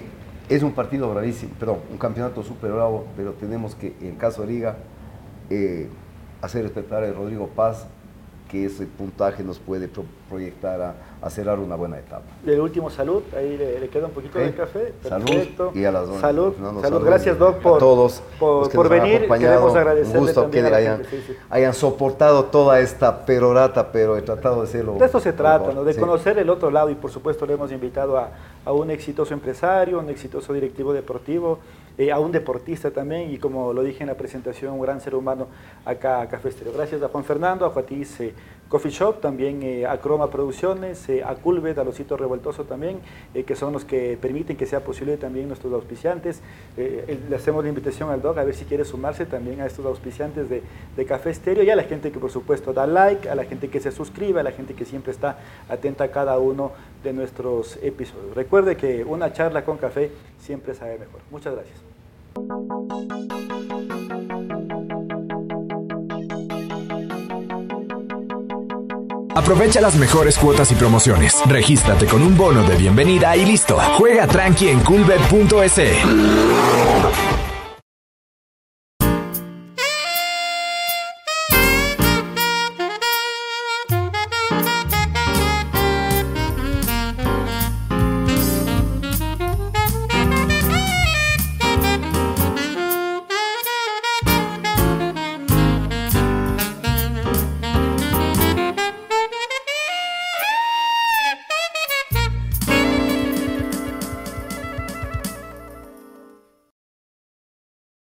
es 0.48 0.62
un 0.62 0.72
partido 0.72 1.10
bravísimo, 1.12 1.52
perdón, 1.58 1.78
un 1.90 1.98
campeonato 1.98 2.42
súper 2.42 2.72
bravo, 2.72 3.06
pero 3.16 3.32
tenemos 3.32 3.74
que, 3.74 3.94
en 4.00 4.08
el 4.08 4.16
caso 4.16 4.42
de 4.42 4.48
Liga, 4.48 4.76
eh, 5.50 5.88
hacer 6.42 6.62
respetar 6.62 7.02
a 7.02 7.12
Rodrigo 7.12 7.48
Paz, 7.48 7.86
que 8.50 8.66
ese 8.66 8.86
puntaje 8.86 9.42
nos 9.42 9.58
puede 9.58 9.88
proyectar 10.28 10.80
a, 10.80 10.94
a, 11.22 11.30
cerrar 11.30 11.58
una 11.58 11.76
buena 11.76 11.98
etapa. 11.98 12.24
el 12.46 12.60
último 12.60 12.90
salud, 12.90 13.22
ahí 13.36 13.56
le, 13.56 13.88
queda 13.88 14.06
un 14.06 14.12
poquito 14.12 14.38
de 14.38 14.52
café. 14.52 14.92
Perfecto. 15.02 15.66
Salud 15.66 15.76
y 15.76 15.84
a 15.84 15.92
las 15.92 16.06
dos. 16.06 16.20
Salud, 16.20 16.54
salud, 16.82 17.04
gracias 17.04 17.38
Doc 17.38 17.58
por, 17.60 17.78
todos 17.78 18.22
por, 18.38 18.70
por 18.70 18.88
venir. 18.88 19.26
Queremos 19.28 19.74
agradecerle 19.74 20.18
un 20.18 20.26
gusto 20.26 20.50
que 20.50 20.60
hayan, 20.60 21.02
hayan, 21.50 21.74
soportado 21.74 22.44
toda 22.46 22.80
esta 22.80 23.24
perorata, 23.24 23.90
pero 23.90 24.16
he 24.16 24.22
tratado 24.22 24.62
de 24.62 24.68
hacerlo. 24.68 24.94
De 24.98 25.06
esto 25.06 25.20
se 25.20 25.32
trata, 25.32 25.72
¿no? 25.72 25.84
de 25.84 25.96
conocer 25.96 26.38
el 26.38 26.50
otro 26.50 26.70
lado 26.70 26.90
y 26.90 26.94
por 26.94 27.10
supuesto 27.10 27.46
le 27.46 27.54
hemos 27.54 27.72
invitado 27.72 28.18
a, 28.18 28.30
a 28.64 28.72
un 28.72 28.90
exitoso 28.90 29.32
empresario, 29.34 29.98
un 29.98 30.10
exitoso 30.10 30.52
directivo 30.52 30.92
deportivo, 30.92 31.58
eh, 31.96 32.10
a 32.10 32.18
un 32.18 32.32
deportista 32.32 32.90
también 32.90 33.30
y 33.30 33.38
como 33.38 33.72
lo 33.72 33.82
dije 33.82 34.02
en 34.02 34.08
la 34.08 34.16
presentación, 34.16 34.74
un 34.74 34.80
gran 34.80 35.00
ser 35.00 35.14
humano 35.14 35.48
acá 35.84 36.20
a 36.20 36.28
Café 36.28 36.48
Estéreo. 36.48 36.72
Gracias 36.72 37.02
a 37.02 37.08
Juan 37.08 37.24
Fernando, 37.24 37.66
a 37.66 37.70
Juatiz 37.70 38.20
Coffee 38.68 38.90
Shop, 38.90 39.20
también 39.20 39.62
eh, 39.62 39.86
a 39.86 39.98
Croma 39.98 40.30
Producciones, 40.30 41.08
a 41.24 41.34
Culvet, 41.36 41.78
a 41.78 41.84
Losito 41.84 42.16
Revoltoso 42.16 42.64
también, 42.64 43.00
que 43.46 43.56
son 43.56 43.72
los 43.72 43.84
que 43.84 44.18
permiten 44.20 44.56
que 44.56 44.66
sea 44.66 44.80
posible 44.80 45.16
también 45.16 45.48
nuestros 45.48 45.72
auspiciantes. 45.72 46.40
le 46.76 47.36
hacemos 47.36 47.62
la 47.62 47.68
invitación 47.68 48.10
al 48.10 48.22
dog 48.22 48.38
a 48.38 48.44
ver 48.44 48.54
si 48.54 48.64
quiere 48.64 48.84
sumarse 48.84 49.26
también 49.26 49.60
a 49.60 49.66
estos 49.66 49.84
auspiciantes 49.86 50.48
de, 50.48 50.62
de 50.96 51.04
Café 51.04 51.30
Estéreo 51.30 51.62
y 51.62 51.70
a 51.70 51.76
la 51.76 51.84
gente 51.84 52.10
que 52.10 52.18
por 52.18 52.30
supuesto 52.30 52.72
da 52.72 52.86
like, 52.86 53.28
a 53.28 53.34
la 53.34 53.44
gente 53.44 53.68
que 53.68 53.80
se 53.80 53.92
suscribe, 53.92 54.40
a 54.40 54.42
la 54.42 54.52
gente 54.52 54.74
que 54.74 54.84
siempre 54.84 55.12
está 55.12 55.38
atenta 55.68 56.04
a 56.04 56.08
cada 56.08 56.38
uno 56.38 56.72
de 57.02 57.12
nuestros 57.12 57.78
episodios. 57.82 58.34
Recuerde 58.34 58.76
que 58.76 59.04
una 59.04 59.32
charla 59.32 59.64
con 59.64 59.76
café 59.76 60.10
siempre 60.38 60.74
sabe 60.74 60.98
mejor. 60.98 61.20
Muchas 61.30 61.54
gracias. 61.54 61.80
Aprovecha 69.34 69.80
las 69.80 69.96
mejores 69.96 70.38
cuotas 70.38 70.70
y 70.70 70.74
promociones. 70.74 71.34
Regístrate 71.46 72.06
con 72.06 72.22
un 72.22 72.36
bono 72.36 72.62
de 72.62 72.76
bienvenida 72.76 73.36
y 73.36 73.44
listo. 73.44 73.78
Juega 73.98 74.26
tranqui 74.26 74.68
en 74.68 74.80
coolbet.es. 74.80 75.74